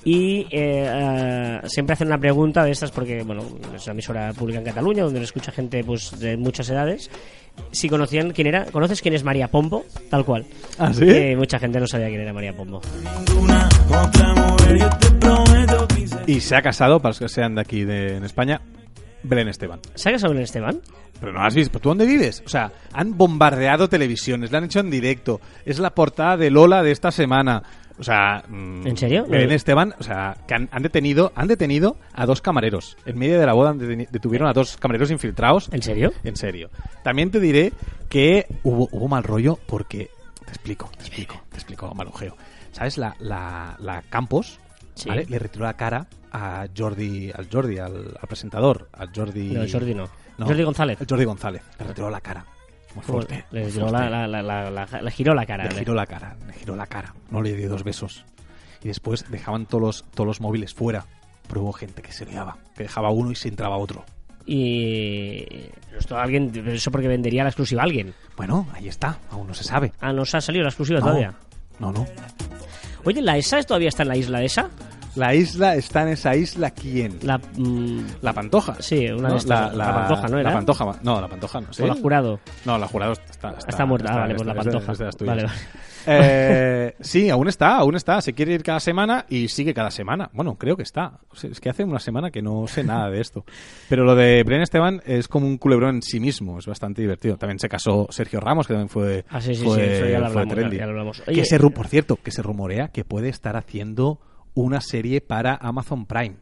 [0.08, 3.44] Y eh, eh, siempre hacen una pregunta de estas porque, bueno,
[3.76, 7.12] es una emisora pública en Cataluña donde lo escucha gente pues de muchas edades.
[7.72, 9.84] Si conocían quién era, ¿conoces quién es María Pombo?
[10.10, 10.46] Tal cual.
[10.80, 11.06] ¿Ah, sí?
[11.06, 12.80] Que mucha gente no sabía quién era María Pombo.
[16.26, 18.62] Y se ha casado, para los que sean de aquí de, en España,
[19.24, 19.82] Belén Esteban.
[19.94, 20.80] ¿Se ha casado con Esteban?
[21.20, 21.80] Pero no has visto.
[21.80, 22.44] ¿Tú dónde vives?
[22.46, 25.42] O sea, han bombardeado televisiones, la han hecho en directo.
[25.66, 27.64] Es la portada de Lola de esta semana.
[28.00, 29.26] O sea, mm, ¿En serio?
[29.28, 29.56] Belén No.
[29.56, 32.96] Esteban, o sea, que han, han detenido, han detenido a dos camareros.
[33.06, 35.70] En medio de la boda detuvieron a dos camareros infiltrados.
[35.72, 36.14] ¿En serio?
[36.24, 36.70] En serio.
[37.04, 37.74] También te diré
[38.10, 40.10] que hubo, hubo mal rollo porque.
[40.46, 42.38] Te explico, te explico, te explico, malojeo.
[42.72, 42.98] ¿Sabes?
[42.98, 44.60] La, la, la Campos
[44.94, 45.10] Sí.
[45.10, 45.26] ¿vale?
[45.30, 49.50] le retiró la cara a Jordi, al Jordi, al, al presentador, al Jordi.
[49.52, 50.08] No, Jordi no.
[50.40, 51.00] Jordi González.
[51.08, 51.62] Jordi González.
[51.80, 52.46] Le retiró la cara.
[52.98, 53.46] Muy fuerte.
[53.52, 54.10] Le, muy tiró fuerte.
[54.10, 55.66] la, la- la- la- la- le giró la cara.
[55.66, 57.14] Le giró la cara, le giró la cara.
[57.32, 58.26] No le dio dos besos.
[58.84, 61.06] Y después dejaban todos los, todos los móviles fuera.
[61.48, 64.04] Pero hubo gente que se liaba, que dejaba uno y se entraba otro.
[64.46, 65.46] Y
[65.98, 68.14] esto alguien, eso porque vendería la exclusiva a alguien.
[68.36, 69.94] Bueno, ahí está, aún no se sabe.
[70.00, 71.34] Ah, no se ha salido la exclusiva No, todavía.
[71.80, 72.06] no, no.
[73.04, 74.70] Oye, ¿la ESA todavía está en la isla de esa?
[75.18, 77.18] La isla está en esa isla, ¿quién?
[77.24, 78.76] La, mm, La Pantoja.
[78.80, 80.50] Sí, una de estas, la Pantoja, ¿no era?
[80.50, 81.74] La Pantoja, no, la Pantoja no.
[81.74, 81.84] ¿sí?
[81.84, 82.40] o la jurado.
[82.66, 84.14] No, la jurado está, está, Está muerta.
[84.14, 84.92] Ah, vale, pues la es de- Pantoja.
[84.92, 85.26] es de.
[85.26, 85.56] Vale, vale.
[86.10, 88.22] Eh, sí, aún está, aún está.
[88.22, 90.30] Se quiere ir cada semana y sigue cada semana.
[90.32, 91.20] Bueno, creo que está.
[91.44, 93.44] Es que hace una semana que no sé nada de esto.
[93.90, 96.60] Pero lo de Bren Esteban es como un culebrón en sí mismo.
[96.60, 97.36] Es bastante divertido.
[97.36, 100.20] También se casó Sergio Ramos, que también fue, Ah, sí, sí, fue, sí, eso ya
[100.20, 101.22] lo hablamos, ya lo hablamos.
[101.24, 104.22] Que se por cierto, que se rumorea que puede estar haciendo
[104.62, 106.36] una serie para Amazon Prime.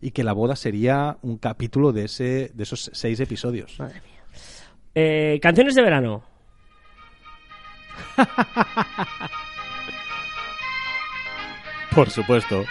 [0.00, 3.78] Y que la boda sería un capítulo de, ese, de esos seis episodios.
[3.78, 4.22] Madre mía.
[4.94, 6.22] Eh, canciones de verano.
[11.94, 12.64] Por supuesto.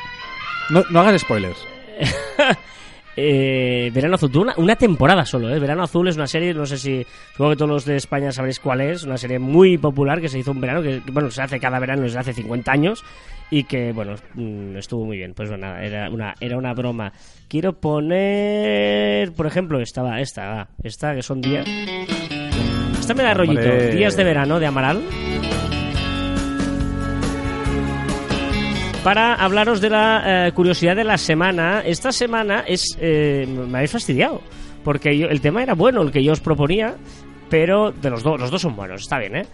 [0.69, 1.57] No, no hagas spoilers.
[3.15, 5.59] Eh, Verano Azul, tuvo una, una temporada solo, ¿eh?
[5.59, 8.59] Verano Azul es una serie, no sé si, supongo que todos los de España sabréis
[8.59, 11.59] cuál es, una serie muy popular que se hizo un verano, que bueno, se hace
[11.59, 13.03] cada verano desde hace 50 años
[13.51, 15.33] y que, bueno, mm, estuvo muy bien.
[15.33, 17.11] Pues bueno, nada, era una, era una broma.
[17.49, 21.67] Quiero poner, por ejemplo, esta, va, esta, va, esta, que son días...
[22.97, 23.61] Esta me da rollito.
[23.91, 25.01] Días de Verano de Amaral.
[29.03, 31.81] Para hablaros de la eh, curiosidad de la semana.
[31.81, 34.41] Esta semana es eh, me habéis fastidiado
[34.83, 36.95] porque yo- el tema era bueno el que yo os proponía,
[37.49, 39.45] pero de los dos los dos son buenos, está bien, ¿eh?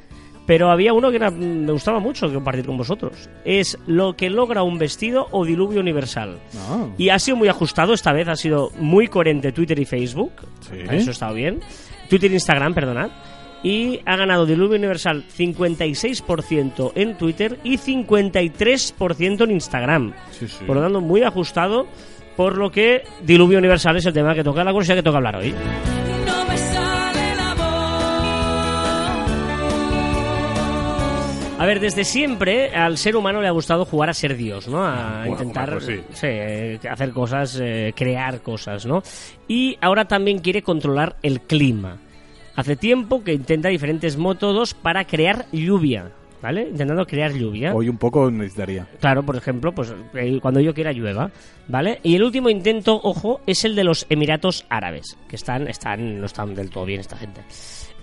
[0.45, 3.30] Pero había uno que era- me gustaba mucho compartir con vosotros.
[3.43, 6.38] Es lo que logra un vestido o diluvio universal.
[6.54, 6.93] No.
[6.98, 10.32] Y ha sido muy ajustado esta vez, ha sido muy coherente Twitter y Facebook.
[10.62, 10.78] Sí.
[10.89, 11.60] Eso ha estado bien.
[12.10, 13.10] Twitter e Instagram, perdonad.
[13.64, 20.14] Y ha ganado Diluvio Universal 56% en Twitter y 53% en Instagram.
[20.32, 20.64] Sí, sí.
[20.66, 21.88] Por lo tanto, muy ajustado.
[22.36, 25.38] Por lo que Diluvio Universal es el tema que toca, la curiosidad que toca hablar
[25.38, 25.51] hoy.
[26.26, 27.64] No me sale la voz.
[31.60, 34.86] A ver, desde siempre al ser humano le ha gustado jugar a ser Dios, ¿no?
[34.86, 35.99] A Bueno, intentar pues sí.
[36.22, 39.01] eh, hacer cosas, eh, crear cosas, ¿no?
[39.47, 41.97] Y ahora también quiere controlar el clima.
[42.58, 46.64] Hace tiempo que intenta diferentes métodos para crear lluvia, ¿vale?
[46.64, 47.72] Intentando crear lluvia.
[47.72, 48.88] Hoy un poco necesitaría.
[48.99, 51.30] Claro, por ejemplo, pues eh, cuando yo quiera llueva,
[51.68, 51.99] ¿vale?
[52.01, 56.26] Y el último intento, ojo, es el de los Emiratos Árabes, que están, están, no
[56.26, 57.41] están del todo bien esta gente.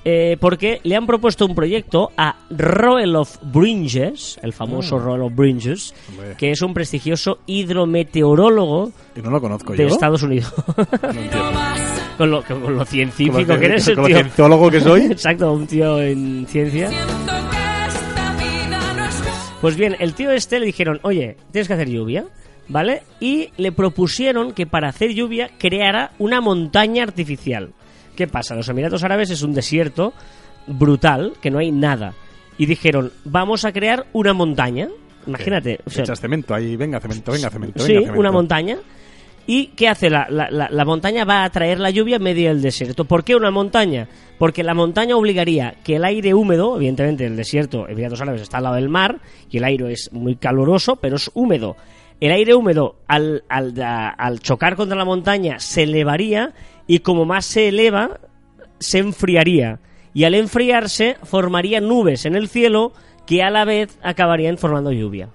[0.07, 5.35] Eh, porque le han propuesto un proyecto a Royal of Bringes, el famoso Royal of
[5.35, 6.35] Bringes, Hombre.
[6.37, 9.87] que es un prestigioso hidrometeorólogo Y no lo conozco de yo.
[9.89, 10.53] Estados Unidos.
[12.17, 14.17] No con, lo, con lo científico que eres, el como tío.
[14.19, 15.01] cientólogo que soy.
[15.11, 16.89] Exacto, un tío en ciencia.
[19.61, 22.27] Pues bien, el tío este le dijeron, oye, tienes que hacer lluvia,
[22.69, 23.03] ¿vale?
[23.19, 27.71] Y le propusieron que para hacer lluvia creara una montaña artificial.
[28.17, 28.55] ¿Qué pasa?
[28.55, 30.13] Los Emiratos Árabes es un desierto
[30.67, 32.15] brutal, que no hay nada.
[32.59, 34.89] Y dijeron, vamos a crear una montaña.
[35.27, 35.81] Imagínate.
[35.85, 37.79] o sea, Echas cemento ahí, venga, cemento, venga, cemento.
[37.81, 38.21] sí, venga, cemento.
[38.21, 38.77] una montaña.
[39.47, 40.09] ¿Y qué hace?
[40.09, 43.05] La, la- la- la montaña va a atraer la lluvia en medio del desierto.
[43.05, 44.09] ¿Por qué una montaña?
[44.39, 48.65] Porque la montaña obligaría que el aire húmedo, evidentemente el desierto, Emiratos Árabes está al
[48.65, 51.77] lado del mar, y el aire es muy caluroso, pero es húmedo.
[52.21, 56.55] El aire húmedo, al, al, al chocar contra la montaña, se elevaría,
[56.87, 58.21] y como más se eleva,
[58.79, 59.79] se enfriaría.
[60.13, 62.93] Y al enfriarse, formaría nubes en el cielo
[63.27, 65.29] que a la vez acabarían formando lluvia.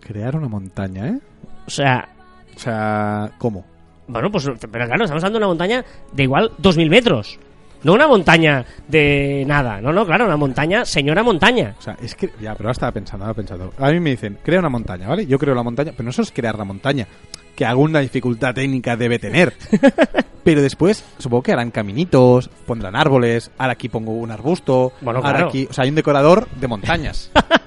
[0.00, 1.18] Crear una montaña, ¿eh?
[1.66, 2.08] O sea,
[2.56, 3.64] O sea, ¿cómo?
[4.08, 7.38] Bueno, pues, pero claro, estamos hablando de una montaña de igual 2.000 metros.
[7.82, 9.80] No una montaña de nada.
[9.80, 11.74] No, no, claro, una montaña, señora montaña.
[11.78, 12.26] O sea, es que.
[12.40, 13.72] Ya, pero ahora estaba pensando, ahora pensando.
[13.78, 15.26] A mí me dicen, crea una montaña, ¿vale?
[15.26, 17.06] Yo creo la montaña, pero no eso es crear la montaña.
[17.54, 19.52] Que alguna dificultad técnica debe tener.
[20.44, 24.92] pero después, supongo que harán caminitos, pondrán árboles, ahora aquí pongo un arbusto.
[25.00, 25.48] Bueno, ahora claro.
[25.48, 25.66] aquí.
[25.70, 27.30] O sea, hay un decorador de montañas.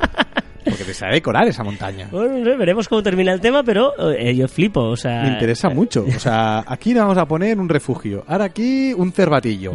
[0.72, 2.08] Porque te sabe decorar esa montaña.
[2.12, 5.24] Bueno, no sé, veremos cómo termina el tema, pero eh, yo flipo, o sea...
[5.24, 6.06] Me interesa mucho.
[6.16, 8.24] O sea, aquí le vamos a poner un refugio.
[8.28, 9.74] Ahora aquí un cervatillo.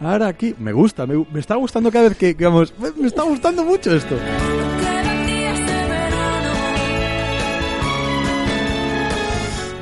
[0.00, 0.54] Ahora aquí.
[0.58, 2.34] Me gusta, me, me está gustando cada vez que.
[2.34, 4.16] vamos, me, me está gustando mucho esto.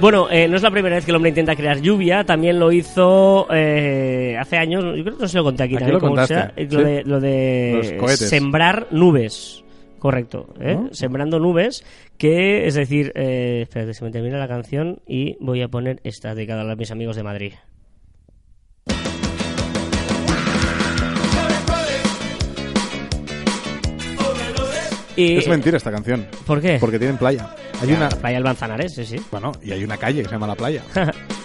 [0.02, 2.72] Bueno, eh, no es la primera vez que el hombre intenta crear lluvia, también lo
[2.72, 6.00] hizo eh, hace años, yo creo que no se lo conté aquí, Aquí también, lo
[6.00, 9.61] como contaste, sea, eh, lo, de, lo sembrar nubes.
[10.02, 10.74] Correcto, ¿eh?
[10.74, 10.88] ¿No?
[10.92, 11.84] sembrando nubes,
[12.18, 16.00] que es decir, eh, espera que se me termina la canción y voy a poner
[16.02, 17.52] esta dedicada a mis amigos de Madrid.
[25.14, 26.26] Y, Es mentira esta canción.
[26.48, 26.78] ¿Por qué?
[26.80, 27.54] Porque tienen playa.
[27.80, 28.08] Hay una.
[28.08, 29.20] Playa del Manzanares, sí, sí.
[29.30, 30.82] Bueno, y hay una calle que se llama La Playa.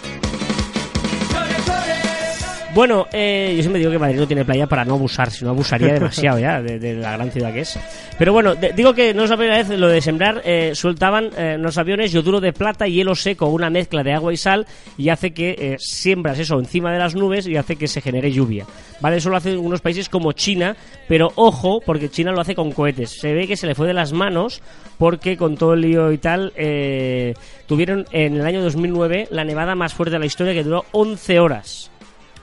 [2.78, 5.50] Bueno, eh, yo siempre digo que Madrid no tiene playa para no abusar, si no
[5.50, 7.76] abusaría demasiado ya de, de la gran ciudad que es.
[8.16, 11.24] Pero bueno, de- digo que no es la primera vez lo de sembrar, eh, sueltaban
[11.36, 14.36] eh, en los aviones yoduro de plata y hielo seco, una mezcla de agua y
[14.36, 14.64] sal,
[14.96, 18.30] y hace que eh, siembras eso encima de las nubes y hace que se genere
[18.30, 18.64] lluvia.
[19.00, 19.16] ¿Vale?
[19.16, 20.76] Eso lo hacen algunos países como China,
[21.08, 23.10] pero ojo, porque China lo hace con cohetes.
[23.10, 24.62] Se ve que se le fue de las manos
[24.98, 27.34] porque con todo el lío y tal, eh,
[27.66, 31.40] tuvieron en el año 2009 la nevada más fuerte de la historia que duró 11
[31.40, 31.90] horas.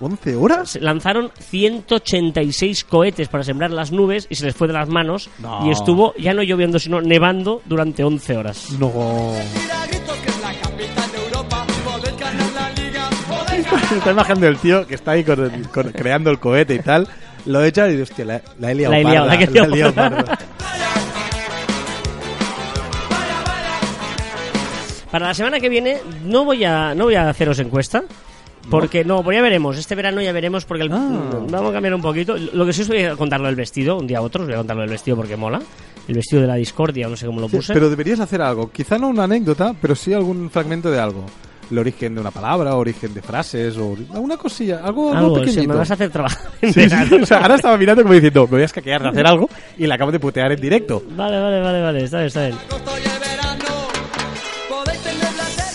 [0.02, 0.78] ¿11 horas?
[0.82, 5.66] Lanzaron 186 cohetes para sembrar las nubes y se les fue de las manos No.
[5.66, 8.72] y estuvo ya no lloviendo sino nevando durante 11 horas.
[8.80, 8.90] No.
[8.90, 11.66] Milagritos que es la capital de Europa.
[11.86, 13.10] Poder ganar la liga.
[13.28, 13.94] Poder ganar.
[13.98, 17.08] Está imaginando el tío que está ahí con el- con- creando el cohete y tal.
[17.46, 19.44] Lo echa y dice, hostia, la, la he liado La he liado, parda, la que
[19.46, 20.24] he liado he liado parda.
[20.26, 20.40] parda.
[25.12, 28.04] Para la semana que viene no voy a no voy a haceros encuesta.
[28.70, 29.78] Porque no, pues ya veremos.
[29.78, 30.98] Este verano ya veremos porque el- Ah.
[31.50, 32.36] vamos a cambiar un poquito.
[32.38, 34.48] Lo que sí os voy a contar lo del vestido, un día a otro os
[34.48, 35.62] voy a contar lo del vestido porque mola.
[36.08, 37.74] El vestido de la discordia, no sé cómo lo Sí, puse.
[37.74, 38.72] pero deberías hacer algo.
[38.72, 41.26] Quizá no una anécdota, pero sí algún fragmento de algo.
[41.72, 45.46] El origen de una palabra, origen de frases, o alguna cosilla, algo, algo Algo, si
[45.46, 45.74] pequeñito.
[45.74, 46.42] me vas a hacer trabajar.
[46.62, 49.26] Sí, sí, o sea, ahora estaba mirando como diciendo, me voy a escaquear de hacer
[49.26, 51.02] algo y le acabo de putear en directo.
[51.16, 53.25] Vale, vale, vale, vale, está bien, está bien.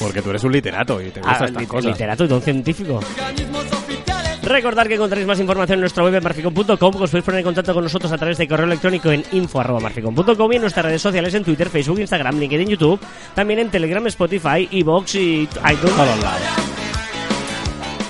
[0.00, 1.92] Porque tú eres un literato y te gustan Ah, estas lit- cosas.
[1.92, 3.00] literato y don científico.
[4.42, 7.44] Recordad que encontraréis más información en nuestra web en marficon.com, que os podéis poner en
[7.44, 11.34] contacto con nosotros a través de correo electrónico en info.marficon.com y en nuestras redes sociales
[11.34, 12.98] en Twitter, Facebook, Instagram, LinkedIn, YouTube,
[13.34, 15.78] también en Telegram, Spotify, Evox y iTunes.
[15.94, 16.40] Todos lados.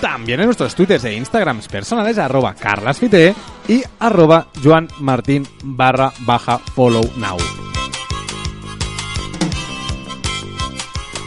[0.01, 3.35] También en nuestros twitters e instagrams personales arroba carlasfite
[3.69, 7.37] y arroba joanmartin barra baja follow now.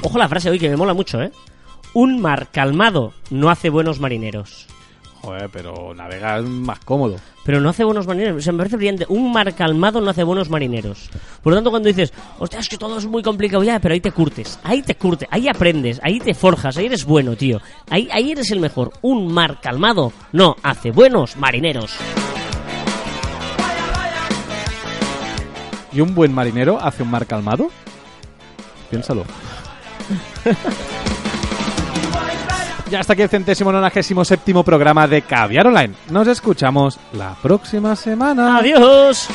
[0.03, 1.31] Ojo la frase hoy que me mola mucho, ¿eh?
[1.93, 4.67] Un mar calmado no hace buenos marineros.
[5.21, 7.15] Joder, pero navegar es más cómodo.
[7.45, 8.37] Pero no hace buenos marineros.
[8.37, 9.05] O sea, me parece brillante.
[9.07, 11.09] Un mar calmado no hace buenos marineros.
[11.41, 14.01] Por lo tanto, cuando dices, hostia, es que todo es muy complicado ya, pero ahí
[14.01, 14.59] te curtes.
[14.63, 15.29] Ahí te curtes.
[15.31, 16.01] Ahí aprendes.
[16.03, 16.75] Ahí te forjas.
[16.75, 17.61] Ahí eres bueno, tío.
[17.89, 18.91] Ahí, ahí eres el mejor.
[19.01, 21.95] Un mar calmado no hace buenos marineros.
[25.93, 27.69] ¿Y un buen marinero hace un mar calmado?
[28.89, 29.23] Piénsalo.
[32.93, 35.95] Ya hasta aquí el centésimo nonagésimo séptimo programa de Caviar Online.
[36.11, 38.57] Nos escuchamos la próxima semana.
[38.57, 39.27] Adiós.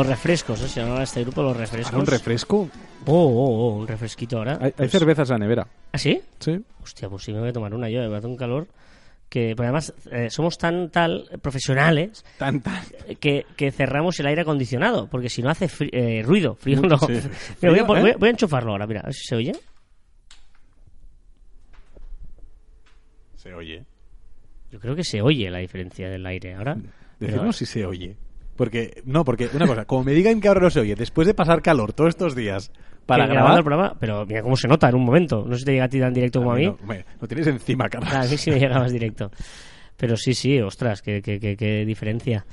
[0.00, 0.68] Los refrescos, ¿eh?
[0.68, 1.94] se llamaba este grupo Los Refrescos.
[2.00, 2.68] ¿Un refresco?
[3.06, 4.56] Oh, oh, oh, un refresquito ahora.
[4.58, 5.66] Hay, hay Pues- cervezas en la nevera.
[5.92, 6.20] ¿Ah, sí?
[6.38, 6.58] Sí.
[6.82, 8.66] Hostia, pues sí me voy a tomar una yo, me hace un calor
[9.28, 9.54] que...
[9.54, 12.82] Pero además eh, somos tan tal profesionales Tan, tan.
[13.20, 16.98] que, que cerramos el aire acondicionado, porque si no hace fri- eh, ruido, frío no.
[16.98, 17.06] Sí.
[17.12, 18.00] Mira, voy, a, Frío, pon- ¿eh?
[18.00, 19.52] voy a- voy a enchufarlo ahora, mira, a ver si se oye.
[23.36, 23.84] Se oye.
[24.70, 26.74] Yo creo que se oye la diferencia del aire ahora.
[27.18, 28.16] Pero- Decirnos si se oye.
[28.60, 31.32] Porque, no, porque, una cosa, como me digan que ahora no se oye, después de
[31.32, 32.70] pasar calor todos estos días
[33.06, 33.56] para grabar.
[33.56, 35.46] el programa, pero mira cómo se nota en un momento.
[35.46, 36.66] No sé si te llega a ti tan directo como a mí.
[36.66, 38.30] no, hombre, lo tienes encima, Ah, A Carlos.
[38.30, 39.30] mí sí me llega más directo.
[39.96, 42.44] Pero sí, sí, ostras, qué, qué, qué, qué diferencia.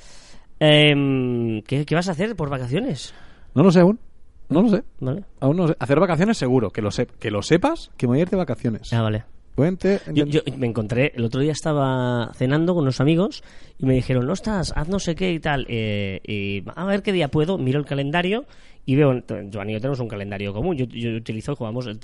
[0.58, 3.12] Em, ¿qué, qué vas a hacer por vacaciones?
[3.54, 4.00] No lo sé aún.
[4.48, 4.82] No lo sé.
[5.00, 5.24] ¿Vale?
[5.40, 5.76] Aún no sé.
[5.78, 6.70] Hacer vacaciones seguro.
[6.70, 8.90] Que lo, sep- que lo sepas, que me voy a ir de vacaciones.
[8.94, 9.24] Ah, vale.
[9.58, 9.98] Puente.
[10.14, 13.42] Yo, yo me encontré, el otro día estaba cenando con unos amigos
[13.76, 15.66] y me dijeron, no estás, haz no sé qué y tal.
[15.68, 18.44] eh, y a ver qué día puedo, miro el calendario
[18.86, 19.20] y veo,
[19.52, 20.76] Joan y yo tenemos un calendario común.
[20.76, 21.98] Yo, yo utilizo, jugamos el,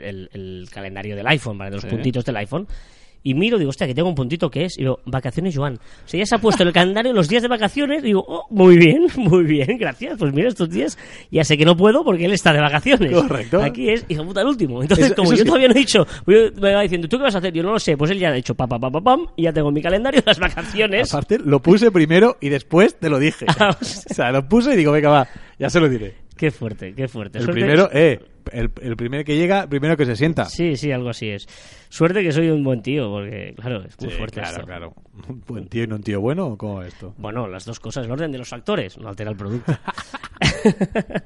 [0.00, 1.70] el- el- calendario del iPhone, ¿vale?
[1.72, 1.90] de los Sí.
[1.90, 2.68] puntitos del iPhone.
[3.24, 5.74] Y miro, digo, hostia, que tengo un puntito que es, y digo, vacaciones, Joan.
[5.74, 8.02] O sea, ya se ha puesto el calendario los días de vacaciones.
[8.02, 10.18] Digo, oh, muy bien, muy bien, gracias.
[10.18, 10.98] Pues mira, estos días
[11.30, 13.12] ya sé que no puedo porque él está de vacaciones.
[13.12, 13.62] Correcto.
[13.62, 14.82] Aquí es, hijo puta, el último.
[14.82, 15.46] Entonces, Eso- como eso yo sí.
[15.46, 17.52] todavía no he dicho, me va diciendo, ¿tú qué vas a hacer?
[17.52, 17.96] Yo no lo sé.
[17.96, 19.82] Pues él ya ha hecho pa, pa, pa, pa, pam, y ya tengo en mi
[19.82, 21.12] calendario las vacaciones.
[21.12, 23.46] Aparte, lo puse primero y después te lo dije.
[23.58, 26.14] Ah, o sea, lo puse y digo, venga, va, ya se lo diré.
[26.42, 27.38] Qué fuerte, qué fuerte.
[27.38, 28.18] El Suerte- primero, eh,
[28.50, 30.46] el, el primero que llega, primero que se sienta.
[30.46, 31.46] Sí, sí, algo así es.
[31.88, 34.66] Suerte que soy un buen tío, porque, claro, es muy Sí, fuerte claro, esto.
[34.66, 34.94] claro.
[35.28, 37.14] ¿Un buen tío y no un tío bueno o cómo es esto?
[37.16, 39.72] Bueno, las dos cosas, el orden de los factores, no altera el producto.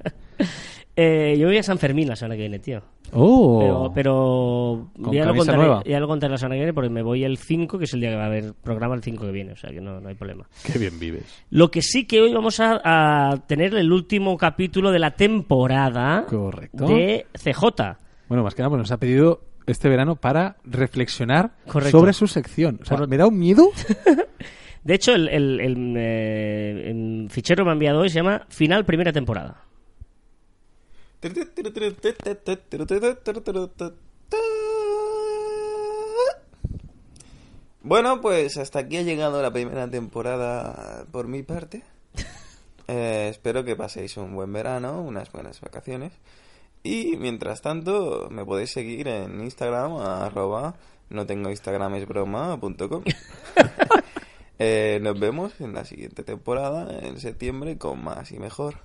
[0.98, 2.82] Eh, yo voy a San Fermín la semana que viene, tío.
[3.12, 3.90] Oh.
[3.94, 5.82] Pero, ya, lo contaré, nueva.
[5.84, 8.00] ya lo contaré la semana que viene porque me voy el 5, que es el
[8.00, 10.08] día que va a haber programa el 5 que viene, o sea que no, no
[10.08, 10.46] hay problema.
[10.64, 11.24] Qué bien vives.
[11.50, 16.24] Lo que sí que hoy vamos a, a tener el último capítulo de la temporada
[16.28, 16.86] Correcto.
[16.86, 17.96] de CJ.
[18.28, 21.98] Bueno, más que nada, pues nos ha pedido este verano para reflexionar Correcto.
[21.98, 22.78] sobre su sección.
[22.82, 23.68] O sea, Por- me da un miedo.
[24.84, 28.42] De hecho, el, el- el, eh, el fichero que me ha enviado hoy se llama
[28.48, 29.62] Final Primera Temporada.
[37.82, 41.82] Bueno, pues hasta aquí ha llegado la primera temporada por mi parte.
[42.88, 46.12] Eh, espero que paséis un buen verano, unas buenas vacaciones.
[46.84, 50.76] Y mientras tanto, me podéis seguir en Instagram, arroba
[51.08, 53.02] no tengo Instagram es broma, punto com.
[54.58, 58.76] Eh, nos vemos en la siguiente temporada, en septiembre, con más y mejor.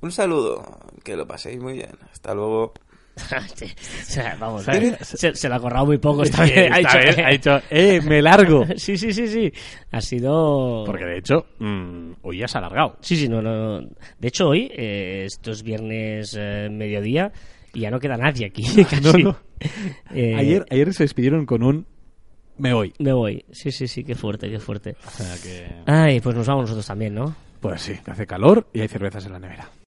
[0.00, 0.62] Un saludo,
[1.04, 1.90] que lo paséis muy bien.
[2.12, 2.72] Hasta luego.
[3.54, 4.64] Sí, o sea, vamos,
[5.00, 6.70] se, se lo ha corrado muy poco esta vez.
[6.70, 8.66] Ha dicho- vez ha dicho, eh, me largo.
[8.76, 9.50] Sí, sí, sí, sí.
[9.90, 10.82] Ha sido...
[10.84, 12.98] Porque de hecho, mm, hoy ya se ha alargado.
[13.00, 13.80] Sí, sí, no, no.
[13.80, 13.88] no.
[14.18, 17.32] De hecho, hoy, eh, esto es viernes eh, mediodía,
[17.72, 18.62] y ya no queda nadie aquí.
[18.84, 19.00] casi.
[19.22, 19.36] No, no.
[20.14, 21.86] Eh, Ayer, ayer se despidieron con un
[22.58, 22.92] me voy.
[22.98, 23.44] Me voy.
[23.50, 24.94] Sí, sí, sí, qué fuerte, qué fuerte.
[25.06, 25.66] O sea que.
[25.86, 27.34] Ay, pues nos vamos nosotros también, ¿no?
[27.60, 29.70] Pues sí, que hace calor y hay cervezas en la nevera.